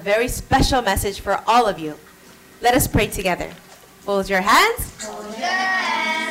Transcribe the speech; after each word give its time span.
very 0.00 0.28
special 0.28 0.82
message 0.82 1.20
for 1.20 1.40
all 1.46 1.66
of 1.66 1.78
you. 1.78 1.96
Let 2.60 2.74
us 2.74 2.86
pray 2.86 3.06
together. 3.06 3.50
Close 4.04 4.28
your 4.28 4.40
hands. 4.40 4.92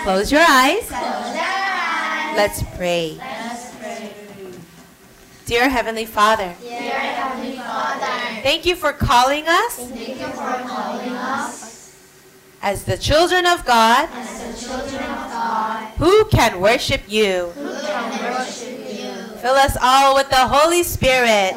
Close 0.04 0.32
your 0.32 0.42
eyes. 0.42 0.90
Let's 2.36 2.64
pray. 2.76 3.20
Dear 5.46 5.70
Heavenly 5.70 6.06
Father, 6.06 6.54
thank 8.44 8.66
you 8.66 8.76
for 8.76 8.94
calling 8.94 9.46
us 9.48 9.80
as 12.62 12.84
the 12.84 12.98
children 12.98 13.46
of 13.48 13.66
God 13.66 14.08
who 15.98 16.26
can 16.26 16.60
worship 16.62 17.02
you. 17.08 17.52
Fill 19.42 19.56
us 19.56 19.78
all 19.82 20.16
with 20.16 20.30
the 20.30 20.36
Holy 20.36 20.84
Spirit 20.84 21.56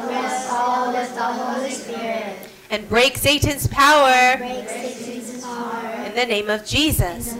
and 2.73 2.89
break 2.89 3.17
Satan's 3.17 3.67
power 3.67 4.33
in 4.41 6.15
the 6.15 6.25
name 6.25 6.49
of 6.49 6.65
Jesus. 6.65 7.35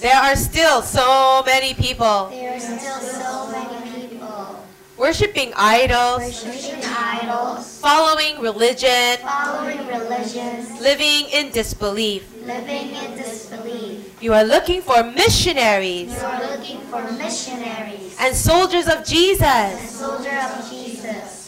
There 0.00 0.16
are 0.16 0.34
still 0.34 0.82
so 0.82 1.44
many 1.46 1.74
people 1.74 2.26
There 2.28 2.56
are 2.56 2.58
still 2.58 2.98
so 2.98 3.50
many 3.52 4.08
people 4.10 4.66
worshiping 4.98 5.52
idols, 5.54 6.22
worshiping 6.44 6.82
idols, 6.84 7.78
following 7.78 8.40
religion, 8.40 9.18
following 9.22 9.86
religions, 9.86 10.80
living 10.80 11.30
in 11.30 11.52
disbelief. 11.52 12.26
living 12.44 12.96
in 12.98 13.14
disbelief. 13.16 14.20
You 14.20 14.34
are 14.34 14.44
looking 14.44 14.82
for 14.82 15.04
missionaries 15.04 16.10
You 16.18 16.26
are 16.26 16.42
looking 16.50 16.80
for 16.90 17.02
missionaries 17.12 18.16
and 18.18 18.34
soldiers 18.34 18.86
of 18.88 18.98
and 18.98 19.06
Jesus. 19.06 19.90
soldier 19.90 20.34
of 20.34 20.68
Jesus. 20.68 21.43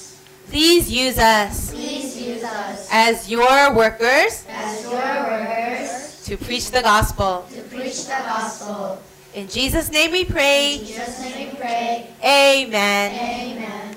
Please 0.49 0.91
use 0.91 1.19
us 1.19 1.73
Please 1.73 2.17
use 2.21 2.43
us 2.45 2.89
as 2.93 3.29
your 3.31 3.75
workers 3.75 4.45
as 4.49 4.83
your 4.85 4.93
workers 4.93 6.23
to 6.25 6.37
preach 6.37 6.71
the 6.71 6.83
gospel. 6.83 7.47
to 7.53 7.61
preach 7.63 8.05
the 8.07 8.19
gospel. 8.27 8.99
In 9.35 9.49
Jesus' 9.49 9.91
name 9.91 10.13
we 10.13 10.25
pray. 10.25 10.75
In. 10.75 10.87
Jesus' 10.87 11.21
name 11.21 11.51
we 11.51 11.57
pray. 11.57 12.09
Amen. 12.25 13.13
Amen. 13.13 13.97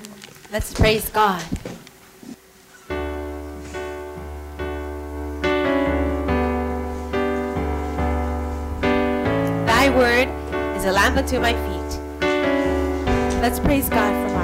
Let's 0.52 0.74
praise 0.74 1.10
God. 1.10 1.42
Thy 8.82 9.90
word 9.96 10.28
is 10.78 10.86
a 10.86 10.92
lamp 10.92 11.18
unto 11.18 11.40
my 11.40 11.54
feet. 11.54 11.92
Let's 13.42 13.60
praise 13.60 13.88
God 13.90 14.12
from 14.28 14.39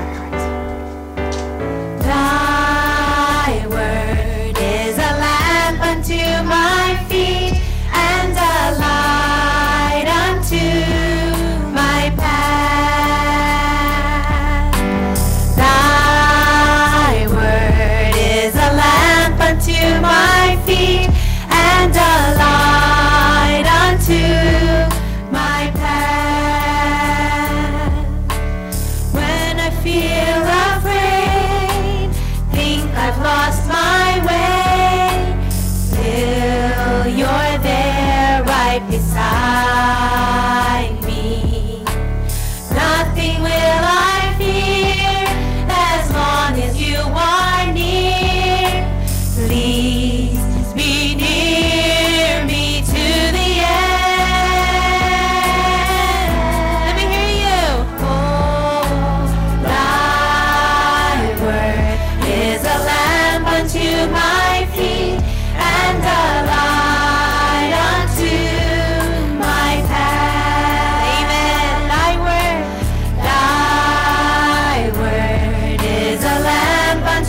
unto 6.08 6.44
my 6.48 7.04
feet 7.10 7.44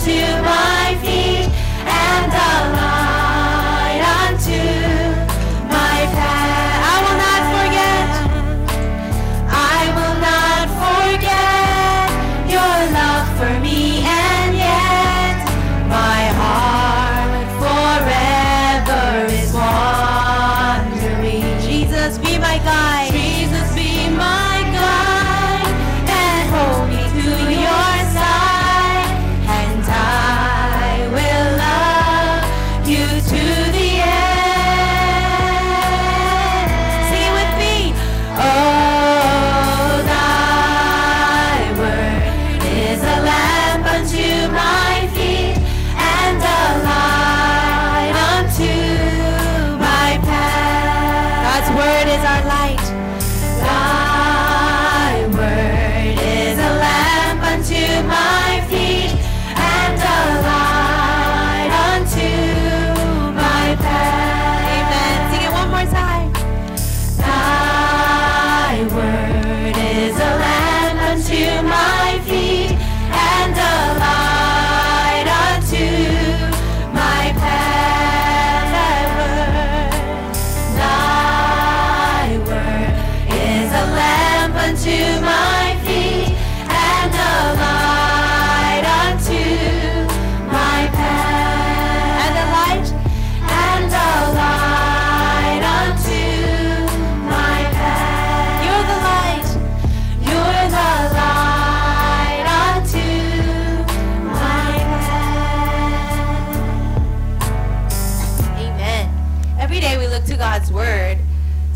you. 0.07 0.46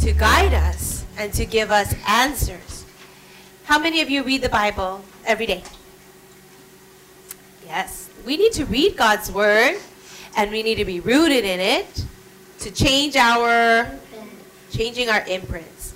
To 0.02 0.14
guide 0.14 0.54
us 0.54 1.06
and 1.18 1.32
to 1.34 1.46
give 1.46 1.70
us 1.70 1.94
answers. 2.08 2.86
How 3.66 3.78
many 3.78 4.02
of 4.02 4.10
you 4.10 4.24
read 4.24 4.42
the 4.42 4.50
Bible 4.50 5.04
every 5.26 5.46
day? 5.46 5.64
Yes. 7.66 8.10
We 8.26 8.36
need 8.36 8.52
to 8.54 8.66
read 8.66 8.98
God's 8.98 9.32
Word 9.32 9.78
and 10.36 10.50
we 10.50 10.64
need 10.64 10.76
to 10.76 10.86
be 10.86 11.00
rooted 11.00 11.46
in 11.46 11.60
it 11.60 12.06
to 12.60 12.72
change 12.72 13.16
our 13.16 13.90
changing 14.72 15.10
our 15.10 15.26
imprints. 15.28 15.94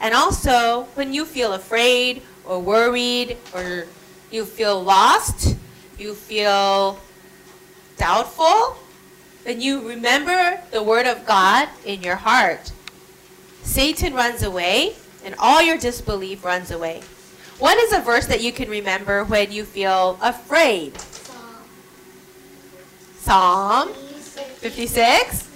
And 0.00 0.14
also, 0.14 0.88
when 0.94 1.12
you 1.12 1.24
feel 1.24 1.52
afraid 1.52 2.22
or 2.44 2.60
worried 2.60 3.36
or 3.54 3.86
you 4.30 4.44
feel 4.44 4.82
lost, 4.82 5.56
you 5.98 6.14
feel 6.14 6.98
doubtful, 7.96 8.76
then 9.44 9.60
you 9.60 9.86
remember 9.86 10.60
the 10.70 10.82
word 10.82 11.06
of 11.06 11.26
God 11.26 11.68
in 11.84 12.02
your 12.02 12.16
heart. 12.16 12.72
Satan 13.62 14.14
runs 14.14 14.42
away 14.42 14.94
and 15.24 15.34
all 15.38 15.62
your 15.62 15.78
disbelief 15.78 16.44
runs 16.44 16.70
away. 16.70 17.02
What 17.58 17.78
is 17.78 17.92
a 17.92 18.00
verse 18.00 18.26
that 18.26 18.42
you 18.42 18.52
can 18.52 18.68
remember 18.68 19.24
when 19.24 19.52
you 19.52 19.64
feel 19.64 20.18
afraid? 20.20 20.98
Psalm 23.18 23.88
56, 23.92 25.48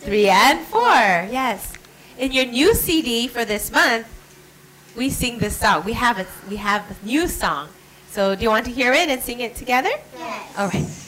3 0.00 0.28
and 0.28 0.60
4. 0.66 0.82
Yes. 1.30 1.72
In 2.18 2.32
your 2.32 2.46
new 2.46 2.74
CD 2.74 3.26
for 3.28 3.44
this 3.44 3.72
month, 3.72 4.06
we 4.96 5.10
sing 5.10 5.38
this 5.38 5.56
song. 5.56 5.84
We 5.84 5.94
have 5.94 6.18
a, 6.18 6.26
we 6.48 6.56
have 6.56 6.84
a 6.90 7.06
new 7.06 7.26
song. 7.26 7.68
So 8.10 8.34
do 8.34 8.42
you 8.42 8.50
want 8.50 8.66
to 8.66 8.70
hear 8.70 8.92
it 8.92 9.08
and 9.08 9.22
sing 9.22 9.40
it 9.40 9.56
together? 9.56 9.90
Yes. 10.16 10.58
All 10.58 10.68
right. 10.68 11.01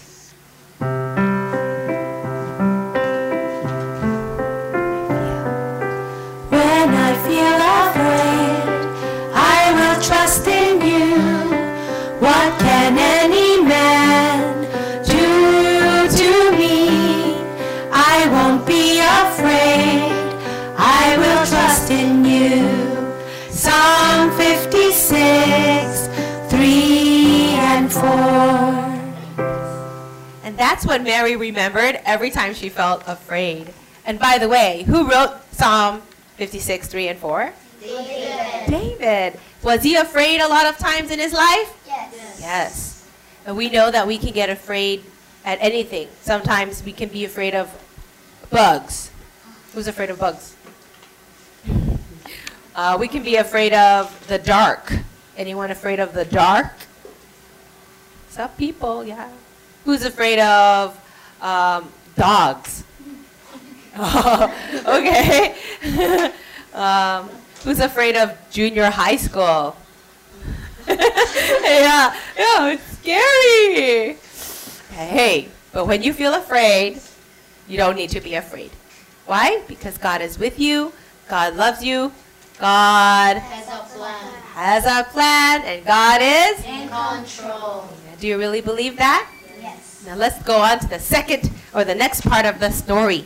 That's 30.75 30.87
what 30.87 31.05
Mary 31.05 31.37
remembered 31.37 32.01
every 32.05 32.31
time 32.31 32.53
she 32.53 32.69
felt 32.69 33.05
afraid. 33.07 33.73
And 34.05 34.19
by 34.19 34.39
the 34.39 34.49
way, 34.49 34.83
who 34.83 35.09
wrote 35.09 35.41
Psalm 35.53 36.03
56, 36.35 36.89
3 36.89 37.09
and 37.09 37.19
4? 37.21 37.53
David. 37.81 38.67
David. 38.67 39.41
Was 39.63 39.85
he 39.85 39.95
afraid 39.95 40.41
a 40.41 40.49
lot 40.49 40.67
of 40.67 40.77
times 40.77 41.13
in 41.13 41.21
his 41.21 41.33
life? 41.33 41.81
Yes. 41.87 42.41
Yes. 42.41 43.11
And 43.47 43.57
we 43.57 43.71
know 43.71 43.93
that 43.93 44.05
we 44.05 44.19
can 44.19 44.33
get 44.33 44.51
afraid 44.51 45.05
at 45.45 45.59
anything. 45.61 46.09
Sometimes 46.23 46.83
we 46.83 46.91
can 46.91 47.09
be 47.09 47.25
afraid 47.25 47.55
of 47.55 47.71
bugs. 48.51 49.13
Who's 49.75 49.87
afraid 49.87 50.11
of 50.11 50.19
bugs? 50.19 50.57
Uh, 52.77 52.97
we 52.99 53.07
can 53.07 53.23
be 53.23 53.37
afraid 53.37 53.73
of 53.73 54.11
the 54.27 54.37
dark. 54.37 54.93
Anyone 55.37 55.71
afraid 55.71 56.01
of 56.01 56.13
the 56.13 56.25
dark? 56.25 56.73
Some 58.31 58.49
people, 58.59 59.05
yeah. 59.05 59.31
Who's 59.85 60.05
afraid 60.05 60.39
of 60.39 60.97
um, 61.41 61.93
dogs? 62.17 62.85
okay. 63.99 65.55
um, 66.75 67.29
who's 67.63 67.81
afraid 67.81 68.17
of 68.17 68.37
junior 68.51 68.91
high 68.91 69.17
school? 69.17 69.77
yeah, 70.89 72.17
yeah, 72.37 72.73
it's 72.73 72.99
scary. 72.99 74.19
Hey, 74.91 75.49
but 75.73 75.87
when 75.87 76.03
you 76.03 76.13
feel 76.13 76.35
afraid, 76.35 77.01
you 77.69 77.77
don't 77.77 77.97
need 77.97 78.11
to 78.11 78.21
be 78.21 78.35
afraid. 78.35 78.71
Why? 79.27 79.63
Because 79.69 79.97
God 79.99 80.21
is 80.21 80.39
with 80.39 80.59
you, 80.59 80.93
God 81.29 81.57
loves 81.57 81.83
you, 81.85 82.13
God 82.59 83.37
Has 83.39 83.69
a 83.69 83.97
plan. 83.97 84.33
has 84.55 84.87
a 84.87 85.05
plan, 85.11 85.63
and 85.63 85.85
God 85.85 86.21
is. 86.23 86.65
In 86.65 86.89
control. 86.89 87.89
Do 88.21 88.29
you 88.29 88.39
really 88.39 88.61
believe 88.61 88.97
that? 88.99 89.29
Now 90.07 90.17
let's 90.17 90.43
go 90.43 90.59
on 90.59 90.81
to 90.81 90.87
the 90.87 90.99
second 90.99 91.51
or 91.73 91.83
the 91.83 91.95
next 91.95 92.21
part 92.23 92.45
of 92.45 92.61
the 92.61 92.71
story. 92.71 93.25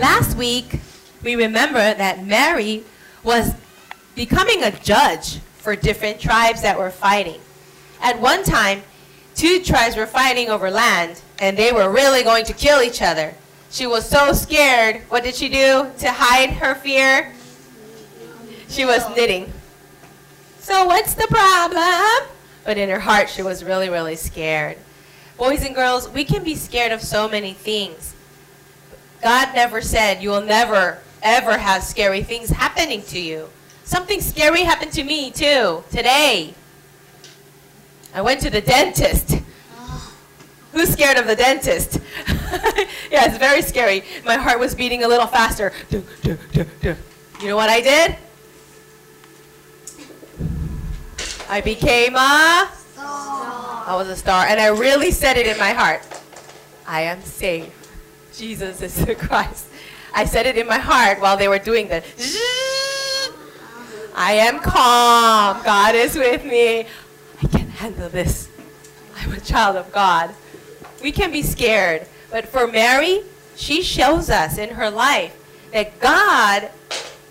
Last 0.00 0.36
week, 0.36 0.80
we 1.22 1.36
remember 1.36 1.78
that 1.78 2.24
Mary 2.26 2.82
was 3.22 3.54
becoming 4.16 4.64
a 4.64 4.72
judge 4.72 5.38
for 5.58 5.76
different 5.76 6.18
tribes 6.18 6.62
that 6.62 6.76
were 6.76 6.90
fighting. 6.90 7.40
At 8.00 8.20
one 8.20 8.42
time, 8.42 8.82
two 9.36 9.62
tribes 9.62 9.94
were 9.94 10.08
fighting 10.08 10.48
over 10.48 10.68
land, 10.68 11.22
and 11.38 11.56
they 11.56 11.70
were 11.70 11.92
really 11.92 12.24
going 12.24 12.44
to 12.46 12.52
kill 12.52 12.82
each 12.82 13.02
other. 13.02 13.34
She 13.70 13.86
was 13.86 14.04
so 14.04 14.32
scared. 14.32 15.02
What 15.10 15.22
did 15.22 15.36
she 15.36 15.48
do 15.48 15.92
to 15.98 16.10
hide 16.10 16.50
her 16.50 16.74
fear? 16.74 17.32
She 18.72 18.86
was 18.86 19.06
knitting. 19.14 19.52
So 20.58 20.86
what's 20.86 21.12
the 21.12 21.26
problem? 21.28 22.30
But 22.64 22.78
in 22.78 22.88
her 22.88 23.00
heart, 23.00 23.28
she 23.28 23.42
was 23.42 23.62
really, 23.62 23.90
really 23.90 24.16
scared. 24.16 24.78
Boys 25.36 25.62
and 25.62 25.74
girls, 25.74 26.08
we 26.08 26.24
can 26.24 26.42
be 26.42 26.54
scared 26.54 26.90
of 26.90 27.02
so 27.02 27.28
many 27.28 27.52
things. 27.52 28.14
God 29.22 29.54
never 29.54 29.82
said 29.82 30.22
you 30.22 30.30
will 30.30 30.40
never, 30.40 31.00
ever 31.22 31.58
have 31.58 31.82
scary 31.82 32.22
things 32.22 32.48
happening 32.48 33.02
to 33.02 33.20
you. 33.20 33.50
Something 33.84 34.22
scary 34.22 34.62
happened 34.62 34.92
to 34.92 35.04
me 35.04 35.30
too, 35.30 35.84
today. 35.90 36.54
I 38.14 38.22
went 38.22 38.40
to 38.40 38.48
the 38.48 38.62
dentist. 38.62 39.36
Who's 40.72 40.88
scared 40.88 41.18
of 41.18 41.26
the 41.26 41.36
dentist? 41.36 42.00
yeah, 43.10 43.26
it's 43.26 43.36
very 43.36 43.60
scary. 43.60 44.02
My 44.24 44.36
heart 44.36 44.58
was 44.58 44.74
beating 44.74 45.04
a 45.04 45.08
little 45.08 45.26
faster. 45.26 45.74
You 45.90 47.48
know 47.48 47.56
what 47.56 47.68
I 47.68 47.82
did? 47.82 48.16
I 51.52 51.60
became 51.60 52.14
a. 52.16 52.70
I 52.96 53.94
was 53.94 54.08
a 54.08 54.16
star, 54.16 54.46
and 54.46 54.58
I 54.58 54.68
really 54.68 55.10
said 55.10 55.36
it 55.36 55.46
in 55.46 55.58
my 55.58 55.74
heart. 55.74 56.00
I 56.86 57.02
am 57.02 57.20
saved. 57.20 57.72
Jesus 58.32 58.80
is 58.80 59.04
the 59.04 59.14
Christ. 59.14 59.66
I 60.14 60.24
said 60.24 60.46
it 60.46 60.56
in 60.56 60.66
my 60.66 60.78
heart 60.78 61.20
while 61.20 61.36
they 61.36 61.48
were 61.48 61.58
doing 61.58 61.88
the. 61.88 62.02
I 64.14 64.32
am 64.32 64.60
calm. 64.60 65.62
God 65.62 65.94
is 65.94 66.16
with 66.16 66.42
me. 66.42 66.86
I 67.42 67.46
can 67.48 67.68
handle 67.68 68.08
this. 68.08 68.48
I'm 69.18 69.34
a 69.34 69.40
child 69.40 69.76
of 69.76 69.92
God. 69.92 70.34
We 71.02 71.12
can 71.12 71.30
be 71.30 71.42
scared, 71.42 72.06
but 72.30 72.48
for 72.48 72.66
Mary, 72.66 73.24
she 73.56 73.82
shows 73.82 74.30
us 74.30 74.56
in 74.56 74.70
her 74.70 74.88
life 74.88 75.36
that 75.74 76.00
God, 76.00 76.70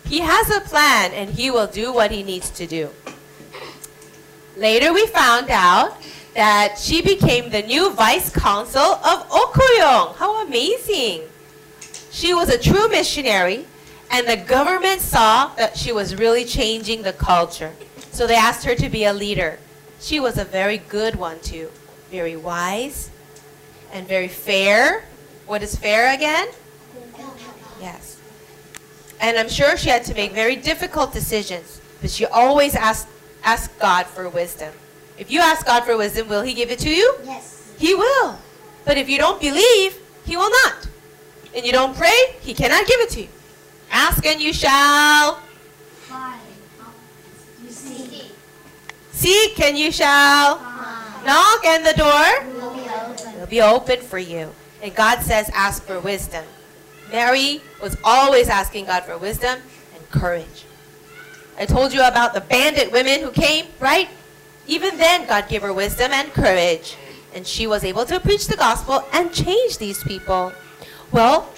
He 0.06 0.20
has 0.20 0.56
a 0.56 0.62
plan 0.62 1.12
and 1.12 1.32
He 1.32 1.50
will 1.50 1.66
do 1.66 1.92
what 1.92 2.12
He 2.12 2.22
needs 2.22 2.52
to 2.52 2.68
do. 2.68 2.92
Later, 4.62 4.94
we 4.94 5.08
found 5.08 5.50
out 5.50 5.98
that 6.36 6.78
she 6.78 7.02
became 7.02 7.50
the 7.50 7.64
new 7.64 7.90
vice 7.94 8.30
consul 8.30 8.80
of 8.80 9.28
Okoyong. 9.30 10.16
How 10.18 10.46
amazing! 10.46 11.24
She 12.12 12.36
was 12.36 12.48
a 12.50 12.60
true 12.60 12.88
missionary, 12.88 13.66
and 14.12 14.28
the 14.28 14.38
government 14.38 15.02
saw 15.02 15.48
that 15.56 15.76
she 15.76 15.92
was 15.92 16.14
really 16.16 16.46
changing 16.46 17.02
the 17.02 17.12
culture. 17.12 17.74
So 18.12 18.28
they 18.28 18.36
asked 18.36 18.64
her 18.66 18.76
to 18.76 18.88
be 18.88 19.04
a 19.06 19.14
leader. 19.14 19.58
She 20.00 20.20
was 20.20 20.38
a 20.38 20.46
very 20.46 20.78
good 20.78 21.16
one, 21.16 21.40
too. 21.40 21.72
Very 22.12 22.36
wise 22.36 23.10
and 23.92 24.08
very 24.08 24.28
fair. 24.28 25.06
What 25.48 25.64
is 25.64 25.76
fair 25.76 26.14
again? 26.14 26.50
Yes. 27.80 28.20
And 29.20 29.40
I'm 29.40 29.50
sure 29.50 29.76
she 29.76 29.90
had 29.90 30.04
to 30.04 30.14
make 30.14 30.34
very 30.34 30.56
difficult 30.56 31.14
decisions, 31.14 31.82
but 32.00 32.12
she 32.12 32.28
always 32.28 32.76
asked, 32.76 33.08
asked 33.44 33.78
God 33.80 34.06
for 34.08 34.30
wisdom. 34.30 34.74
If 35.18 35.32
you 35.32 35.40
ask 35.40 35.66
God 35.66 35.84
for 35.84 35.98
wisdom, 35.98 36.28
will 36.28 36.42
He 36.42 36.54
give 36.54 36.72
it 36.72 36.80
to 36.80 36.90
you? 36.90 37.16
Yes. 37.24 37.74
He 37.78 37.94
will. 37.96 38.38
But 38.86 38.98
if 38.98 39.10
you 39.10 39.18
don't 39.18 39.40
believe, 39.40 39.98
He 40.26 40.38
will 40.38 40.50
not. 40.50 40.88
And 41.56 41.66
you 41.66 41.72
don't 41.72 41.96
pray, 41.96 42.36
He 42.42 42.54
cannot 42.54 42.88
give 42.88 43.00
it 43.02 43.10
to 43.12 43.22
you. 43.22 43.28
Ask 43.92 44.26
and 44.26 44.42
you 44.42 44.54
shall. 44.54 45.42
Hi. 46.10 46.40
You 47.64 47.70
see. 47.70 48.32
Seek 49.12 49.60
and 49.60 49.78
you 49.78 49.92
shall. 49.92 50.60
Knock 51.26 51.66
and 51.66 51.86
the 51.86 51.94
door 51.94 52.60
Will 52.60 52.74
be 52.74 52.90
open. 52.90 53.40
will 53.40 53.48
be 53.48 53.62
open 53.62 54.00
for 54.02 54.18
you. 54.18 54.50
And 54.82 54.96
God 54.96 55.22
says, 55.22 55.52
ask 55.54 55.84
for 55.84 56.00
wisdom. 56.00 56.44
Mary 57.12 57.62
was 57.82 57.96
always 58.04 58.50
asking 58.50 58.86
God 58.86 59.04
for 59.04 59.18
wisdom 59.18 59.60
and 59.96 60.10
courage. 60.10 60.66
I 61.58 61.66
told 61.66 61.94
you 61.94 62.02
about 62.04 62.34
the 62.34 62.42
bandit 62.42 62.92
women 62.92 63.22
who 63.22 63.32
came, 63.32 63.66
right? 63.80 64.10
Even 64.68 64.98
then, 64.98 65.28
God 65.28 65.48
gave 65.50 65.62
her 65.62 65.74
wisdom 65.74 66.12
and 66.12 66.32
courage. 66.34 66.96
and 67.34 67.48
she 67.48 67.68
was 67.68 67.84
able 67.84 68.06
to 68.06 68.20
preach 68.20 68.48
the 68.48 68.58
gospel 68.58 69.06
and 69.14 69.32
change 69.34 69.78
these 69.78 70.04
people. 70.04 70.52
Well, 71.12 71.50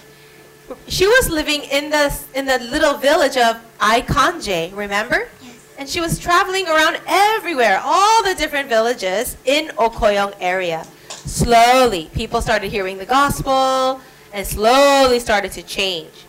she 0.87 1.05
was 1.07 1.29
living 1.29 1.63
in 1.63 1.89
the 1.89 2.13
in 2.33 2.45
the 2.45 2.59
little 2.59 2.95
village 2.95 3.37
of 3.37 3.57
Ekenge, 3.79 4.75
remember? 4.75 5.27
Yes. 5.41 5.55
And 5.77 5.89
she 5.89 5.99
was 5.99 6.19
traveling 6.19 6.67
around 6.67 6.99
everywhere, 7.07 7.81
all 7.83 8.23
the 8.23 8.35
different 8.35 8.69
villages 8.69 9.35
in 9.45 9.69
Okoyong 9.69 10.33
area. 10.39 10.85
Slowly, 11.09 12.09
people 12.13 12.41
started 12.41 12.71
hearing 12.71 12.97
the 12.97 13.05
gospel 13.05 14.01
and 14.31 14.45
slowly 14.45 15.19
started 15.19 15.51
to 15.53 15.63
change. 15.63 16.25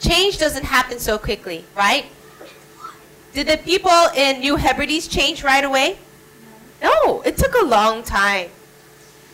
Change 0.00 0.38
doesn't 0.38 0.64
happen 0.64 0.98
so 0.98 1.18
quickly, 1.18 1.64
right? 1.76 2.06
Did 3.32 3.46
the 3.46 3.58
people 3.58 4.08
in 4.16 4.40
New 4.40 4.56
Hebrides 4.56 5.06
change 5.06 5.44
right 5.44 5.64
away? 5.64 5.98
No, 6.82 7.20
it 7.22 7.36
took 7.36 7.54
a 7.54 7.64
long 7.64 8.02
time. 8.02 8.48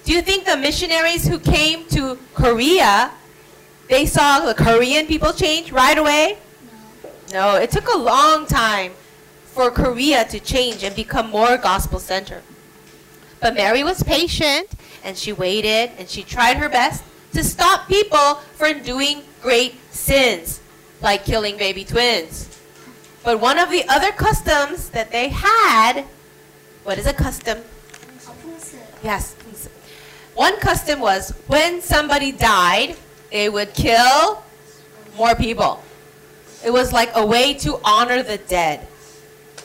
Do 0.04 0.12
you 0.12 0.22
think 0.22 0.44
the 0.44 0.56
missionaries 0.56 1.26
who 1.26 1.38
came 1.38 1.86
to 1.88 2.18
Korea, 2.34 3.10
they 3.88 4.06
saw 4.06 4.40
the 4.40 4.54
Korean 4.54 5.06
people 5.06 5.32
change 5.32 5.72
right 5.72 5.96
away? 5.96 6.38
No. 7.32 7.56
It 7.56 7.70
took 7.70 7.88
a 7.88 7.96
long 7.96 8.46
time 8.46 8.92
for 9.46 9.70
Korea 9.70 10.24
to 10.26 10.38
change 10.38 10.84
and 10.84 10.94
become 10.94 11.30
more 11.30 11.56
gospel 11.56 11.98
centered. 11.98 12.42
But 13.40 13.54
Mary 13.54 13.82
was 13.82 14.02
patient 14.02 14.68
and 15.02 15.16
she 15.16 15.32
waited 15.32 15.90
and 15.98 16.08
she 16.08 16.22
tried 16.22 16.58
her 16.58 16.68
best 16.68 17.02
to 17.32 17.42
stop 17.42 17.88
people 17.88 18.36
from 18.54 18.82
doing 18.82 19.22
great 19.42 19.74
sins, 19.92 20.60
like 21.00 21.24
killing 21.24 21.56
baby 21.56 21.84
twins. 21.84 22.48
But 23.26 23.40
one 23.40 23.58
of 23.58 23.72
the 23.72 23.84
other 23.88 24.12
customs 24.12 24.90
that 24.90 25.10
they 25.10 25.30
had, 25.30 26.02
what 26.84 26.96
is 26.96 27.08
a 27.08 27.12
custom? 27.12 27.58
Yes. 29.02 29.34
One 30.36 30.56
custom 30.60 31.00
was 31.00 31.30
when 31.48 31.82
somebody 31.82 32.30
died, 32.30 32.94
they 33.32 33.48
would 33.48 33.74
kill 33.74 34.44
more 35.16 35.34
people. 35.34 35.82
It 36.64 36.70
was 36.70 36.92
like 36.92 37.10
a 37.16 37.26
way 37.26 37.54
to 37.54 37.80
honor 37.82 38.22
the 38.22 38.38
dead. 38.38 38.86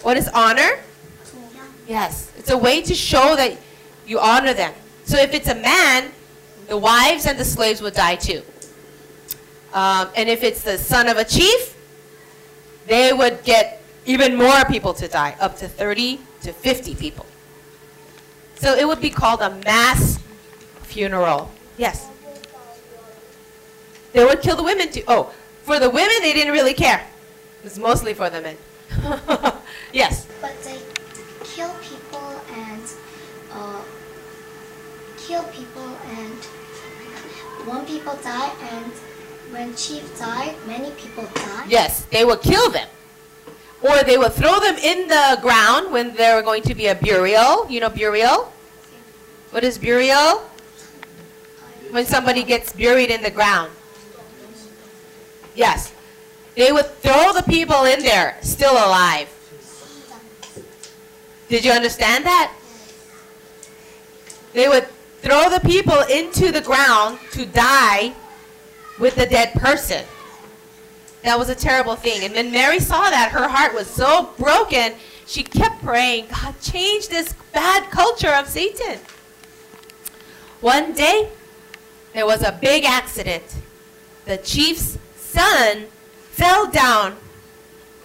What 0.01 0.17
is 0.17 0.27
honor? 0.29 0.79
Yes. 1.87 2.31
It's 2.39 2.49
a 2.49 2.57
way 2.57 2.81
to 2.81 2.95
show 2.95 3.35
that 3.35 3.57
you 4.07 4.17
honor 4.17 4.55
them. 4.55 4.73
So 5.03 5.19
if 5.19 5.35
it's 5.35 5.49
a 5.49 5.55
man, 5.55 6.11
the 6.67 6.77
wives 6.77 7.27
and 7.27 7.37
the 7.37 7.45
slaves 7.45 7.79
would 7.79 7.93
die 7.93 8.15
too. 8.15 8.41
Um, 9.71 10.09
and 10.15 10.27
if 10.29 10.41
it's 10.41 10.63
the 10.63 10.79
son 10.79 11.07
of 11.07 11.17
a 11.17 11.23
chief, 11.23 11.77
they 12.91 13.13
would 13.13 13.41
get 13.45 13.81
even 14.05 14.35
more 14.35 14.65
people 14.65 14.93
to 14.93 15.07
die, 15.07 15.33
up 15.39 15.55
to 15.55 15.65
30 15.65 16.19
to 16.41 16.51
50 16.51 16.93
people. 16.95 17.25
So 18.55 18.75
it 18.75 18.85
would 18.85 18.99
be 18.99 19.09
called 19.09 19.39
a 19.39 19.49
mass 19.63 20.19
funeral. 20.83 21.49
Yes. 21.77 22.09
They 24.11 24.25
would 24.25 24.41
kill 24.41 24.57
the 24.57 24.63
women 24.63 24.91
too. 24.91 25.03
Oh, 25.07 25.31
for 25.63 25.79
the 25.79 25.89
women, 25.89 26.17
they 26.19 26.33
didn't 26.33 26.51
really 26.51 26.73
care. 26.73 27.07
It 27.59 27.63
was 27.63 27.79
mostly 27.79 28.13
for 28.13 28.29
the 28.29 28.41
men. 28.41 28.57
yes. 29.93 30.27
But 30.41 30.61
they 30.63 30.79
kill 31.45 31.73
people 31.81 32.41
and 32.51 32.83
uh, 33.53 33.81
kill 35.15 35.43
people 35.43 35.87
and 36.19 36.43
one 37.63 37.85
people 37.85 38.19
die 38.21 38.51
and 38.73 38.91
when 39.51 39.75
chief 39.75 40.17
died, 40.17 40.55
many 40.65 40.91
people 40.91 41.27
die. 41.35 41.65
Yes, 41.67 42.05
they 42.05 42.23
would 42.25 42.41
kill 42.41 42.69
them. 42.71 42.87
Or 43.81 44.03
they 44.03 44.17
would 44.17 44.33
throw 44.33 44.59
them 44.59 44.75
in 44.77 45.07
the 45.07 45.37
ground 45.41 45.91
when 45.91 46.13
there 46.15 46.35
were 46.35 46.41
going 46.41 46.63
to 46.63 46.75
be 46.75 46.87
a 46.87 46.95
burial. 46.95 47.69
You 47.69 47.81
know 47.81 47.89
burial? 47.89 48.53
What 49.51 49.63
is 49.63 49.77
burial? 49.77 50.39
When 51.89 52.05
somebody 52.05 52.43
gets 52.43 52.73
buried 52.73 53.09
in 53.09 53.21
the 53.21 53.31
ground. 53.31 53.71
Yes. 55.55 55.93
They 56.55 56.71
would 56.71 56.85
throw 57.01 57.33
the 57.33 57.43
people 57.43 57.83
in 57.85 58.01
there, 58.01 58.37
still 58.41 58.73
alive. 58.73 59.27
Did 61.49 61.65
you 61.65 61.71
understand 61.71 62.25
that? 62.25 62.53
They 64.53 64.67
would 64.67 64.87
throw 65.21 65.49
the 65.49 65.59
people 65.59 65.99
into 66.09 66.51
the 66.51 66.61
ground 66.61 67.19
to 67.31 67.45
die 67.45 68.13
with 68.99 69.17
a 69.17 69.27
dead 69.27 69.53
person. 69.53 70.05
That 71.23 71.37
was 71.37 71.49
a 71.49 71.55
terrible 71.55 71.95
thing. 71.95 72.23
And 72.23 72.33
when 72.33 72.51
Mary 72.51 72.79
saw 72.79 73.09
that, 73.09 73.31
her 73.31 73.47
heart 73.47 73.73
was 73.73 73.87
so 73.87 74.31
broken, 74.37 74.93
she 75.27 75.43
kept 75.43 75.83
praying, 75.83 76.27
God, 76.31 76.55
change 76.61 77.07
this 77.07 77.33
bad 77.53 77.89
culture 77.91 78.33
of 78.33 78.47
Satan. 78.47 78.99
One 80.61 80.93
day, 80.93 81.29
there 82.13 82.25
was 82.25 82.41
a 82.41 82.51
big 82.51 82.85
accident. 82.85 83.43
The 84.25 84.37
chief's 84.37 84.97
son 85.15 85.85
fell 86.31 86.69
down 86.69 87.17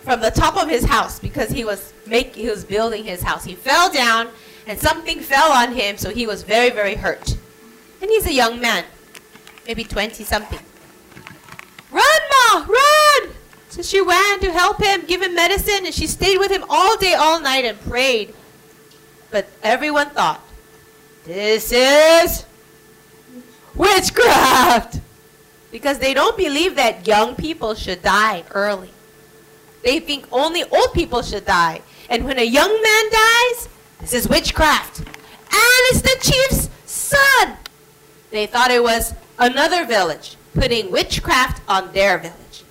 from 0.02 0.20
the 0.20 0.30
top 0.30 0.56
of 0.56 0.68
his 0.68 0.84
house 0.84 1.18
because 1.18 1.50
he 1.50 1.64
was 1.64 1.92
make 2.06 2.34
he 2.34 2.48
was 2.48 2.64
building 2.64 3.04
his 3.04 3.22
house. 3.22 3.44
He 3.44 3.54
fell 3.54 3.90
down 3.90 4.28
and 4.66 4.78
something 4.78 5.20
fell 5.20 5.50
on 5.50 5.72
him, 5.72 5.96
so 5.96 6.10
he 6.10 6.26
was 6.26 6.42
very, 6.42 6.70
very 6.70 6.94
hurt. 6.94 7.36
And 8.00 8.10
he's 8.10 8.26
a 8.26 8.32
young 8.32 8.60
man, 8.60 8.84
maybe 9.66 9.84
20 9.84 10.22
something. 10.24 10.60
Run, 11.96 12.20
Ma, 12.30 12.66
run! 12.68 13.30
So 13.70 13.80
she 13.80 14.02
ran 14.02 14.40
to 14.40 14.52
help 14.52 14.82
him, 14.82 15.06
give 15.06 15.22
him 15.22 15.34
medicine, 15.34 15.86
and 15.86 15.94
she 15.94 16.06
stayed 16.06 16.36
with 16.36 16.50
him 16.50 16.64
all 16.68 16.96
day, 16.98 17.14
all 17.14 17.40
night, 17.40 17.64
and 17.64 17.80
prayed. 17.80 18.34
But 19.30 19.48
everyone 19.62 20.10
thought, 20.10 20.42
this 21.24 21.72
is 21.72 22.44
witchcraft! 23.74 25.00
Because 25.72 25.98
they 25.98 26.12
don't 26.12 26.36
believe 26.36 26.76
that 26.76 27.06
young 27.06 27.34
people 27.34 27.74
should 27.74 28.02
die 28.02 28.44
early. 28.50 28.90
They 29.82 29.98
think 29.98 30.26
only 30.30 30.64
old 30.64 30.92
people 30.92 31.22
should 31.22 31.46
die. 31.46 31.80
And 32.10 32.24
when 32.24 32.38
a 32.38 32.44
young 32.44 32.82
man 32.82 33.04
dies, 33.10 33.68
this 34.00 34.12
is 34.12 34.28
witchcraft. 34.28 35.00
And 35.00 35.82
it's 35.90 36.02
the 36.02 36.16
chief's 36.20 36.68
son. 36.84 37.56
They 38.30 38.46
thought 38.46 38.70
it 38.70 38.82
was 38.82 39.14
another 39.38 39.86
village 39.86 40.35
putting 40.56 40.90
witchcraft 40.90 41.62
on 41.68 41.92
their 41.92 42.18
village. 42.18 42.64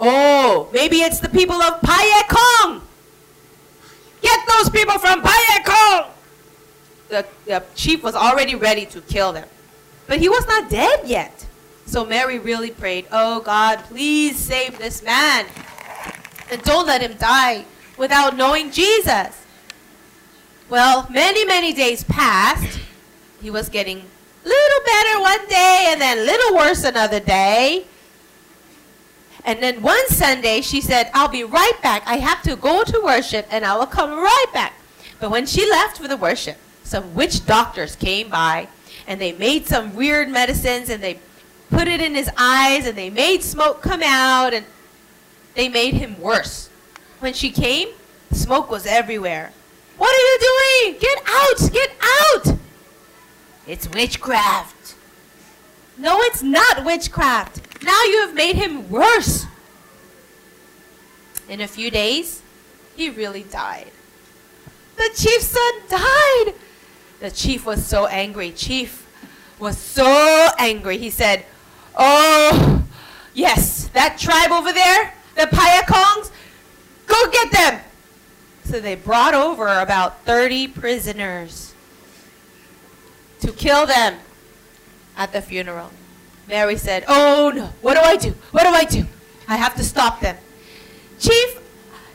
Oh, 0.00 0.68
maybe 0.72 0.98
it's 0.98 1.20
the 1.20 1.28
people 1.28 1.56
of 1.56 1.80
Payekong. 1.80 2.82
Get 4.20 4.40
those 4.48 4.70
people 4.70 4.98
from 4.98 5.22
Payekong. 5.22 6.08
The, 7.08 7.26
the 7.44 7.62
chief 7.74 8.02
was 8.02 8.14
already 8.14 8.54
ready 8.54 8.84
to 8.86 9.00
kill 9.02 9.32
them. 9.32 9.48
But 10.06 10.18
he 10.18 10.28
was 10.28 10.46
not 10.46 10.68
dead 10.68 11.00
yet. 11.06 11.46
So 11.86 12.04
Mary 12.04 12.38
really 12.38 12.70
prayed, 12.70 13.06
Oh 13.12 13.40
God, 13.40 13.78
please 13.84 14.36
save 14.36 14.78
this 14.78 15.02
man. 15.02 15.46
And 16.50 16.62
don't 16.62 16.86
let 16.86 17.00
him 17.00 17.16
die 17.18 17.64
without 17.96 18.36
knowing 18.36 18.70
Jesus. 18.70 19.44
Well, 20.68 21.06
many, 21.10 21.44
many 21.44 21.72
days 21.72 22.02
passed. 22.04 22.80
He 23.40 23.50
was 23.50 23.68
getting 23.68 24.04
little 24.46 24.84
better 24.84 25.20
one 25.20 25.46
day 25.48 25.88
and 25.90 26.00
then 26.00 26.24
little 26.24 26.56
worse 26.56 26.84
another 26.84 27.20
day. 27.20 27.84
And 29.44 29.62
then 29.62 29.82
one 29.82 30.08
Sunday 30.08 30.60
she 30.60 30.80
said, 30.80 31.10
I'll 31.14 31.28
be 31.28 31.44
right 31.44 31.80
back. 31.82 32.02
I 32.06 32.16
have 32.16 32.42
to 32.42 32.56
go 32.56 32.84
to 32.84 33.00
worship 33.04 33.46
and 33.50 33.64
I 33.64 33.76
will 33.76 33.86
come 33.86 34.10
right 34.10 34.46
back. 34.52 34.74
But 35.20 35.30
when 35.30 35.46
she 35.46 35.68
left 35.68 35.98
for 35.98 36.08
the 36.08 36.16
worship, 36.16 36.58
some 36.82 37.14
witch 37.14 37.46
doctors 37.46 37.96
came 37.96 38.28
by 38.28 38.68
and 39.06 39.20
they 39.20 39.32
made 39.32 39.66
some 39.66 39.94
weird 39.94 40.28
medicines 40.28 40.90
and 40.90 41.02
they 41.02 41.18
put 41.70 41.88
it 41.88 42.00
in 42.00 42.14
his 42.14 42.30
eyes 42.36 42.86
and 42.86 42.96
they 42.96 43.10
made 43.10 43.42
smoke 43.42 43.82
come 43.82 44.02
out 44.04 44.54
and 44.54 44.64
they 45.54 45.68
made 45.68 45.94
him 45.94 46.20
worse. 46.20 46.68
When 47.18 47.32
she 47.32 47.50
came, 47.50 47.88
smoke 48.32 48.70
was 48.70 48.86
everywhere. 48.86 49.52
What 49.96 50.14
are 50.14 50.18
you 50.18 50.38
doing? 50.38 51.00
Get 51.00 51.22
out! 51.26 51.72
Get 51.72 51.90
out! 52.02 52.58
It's 53.66 53.88
witchcraft. 53.90 54.94
No, 55.98 56.20
it's 56.22 56.42
not 56.42 56.84
witchcraft. 56.84 57.82
Now 57.82 58.02
you 58.04 58.20
have 58.20 58.34
made 58.34 58.56
him 58.56 58.88
worse. 58.90 59.46
In 61.48 61.60
a 61.60 61.68
few 61.68 61.90
days, 61.90 62.42
he 62.96 63.10
really 63.10 63.42
died. 63.42 63.90
The 64.96 65.10
chief's 65.14 65.46
son 65.46 65.72
died. 65.88 66.54
The 67.20 67.30
chief 67.30 67.66
was 67.66 67.84
so 67.84 68.06
angry. 68.06 68.52
Chief 68.52 69.06
was 69.58 69.78
so 69.78 70.48
angry. 70.58 70.98
He 70.98 71.10
said, 71.10 71.44
Oh, 71.96 72.84
yes, 73.34 73.88
that 73.88 74.18
tribe 74.18 74.52
over 74.52 74.72
there, 74.72 75.14
the 75.34 75.42
Payakongs, 75.42 76.30
go 77.06 77.30
get 77.30 77.50
them. 77.52 77.80
So 78.64 78.80
they 78.80 78.96
brought 78.96 79.34
over 79.34 79.66
about 79.78 80.24
30 80.24 80.68
prisoners 80.68 81.74
to 83.46 83.52
kill 83.52 83.86
them 83.86 84.18
at 85.16 85.32
the 85.32 85.40
funeral. 85.40 85.90
Mary 86.48 86.76
said, 86.76 87.04
Oh 87.08 87.52
no, 87.54 87.66
what 87.80 87.94
do 87.94 88.00
I 88.00 88.16
do? 88.16 88.34
What 88.50 88.64
do 88.64 88.70
I 88.70 88.84
do? 88.84 89.06
I 89.48 89.56
have 89.56 89.74
to 89.76 89.84
stop 89.84 90.20
them. 90.20 90.36
Chief, 91.18 91.60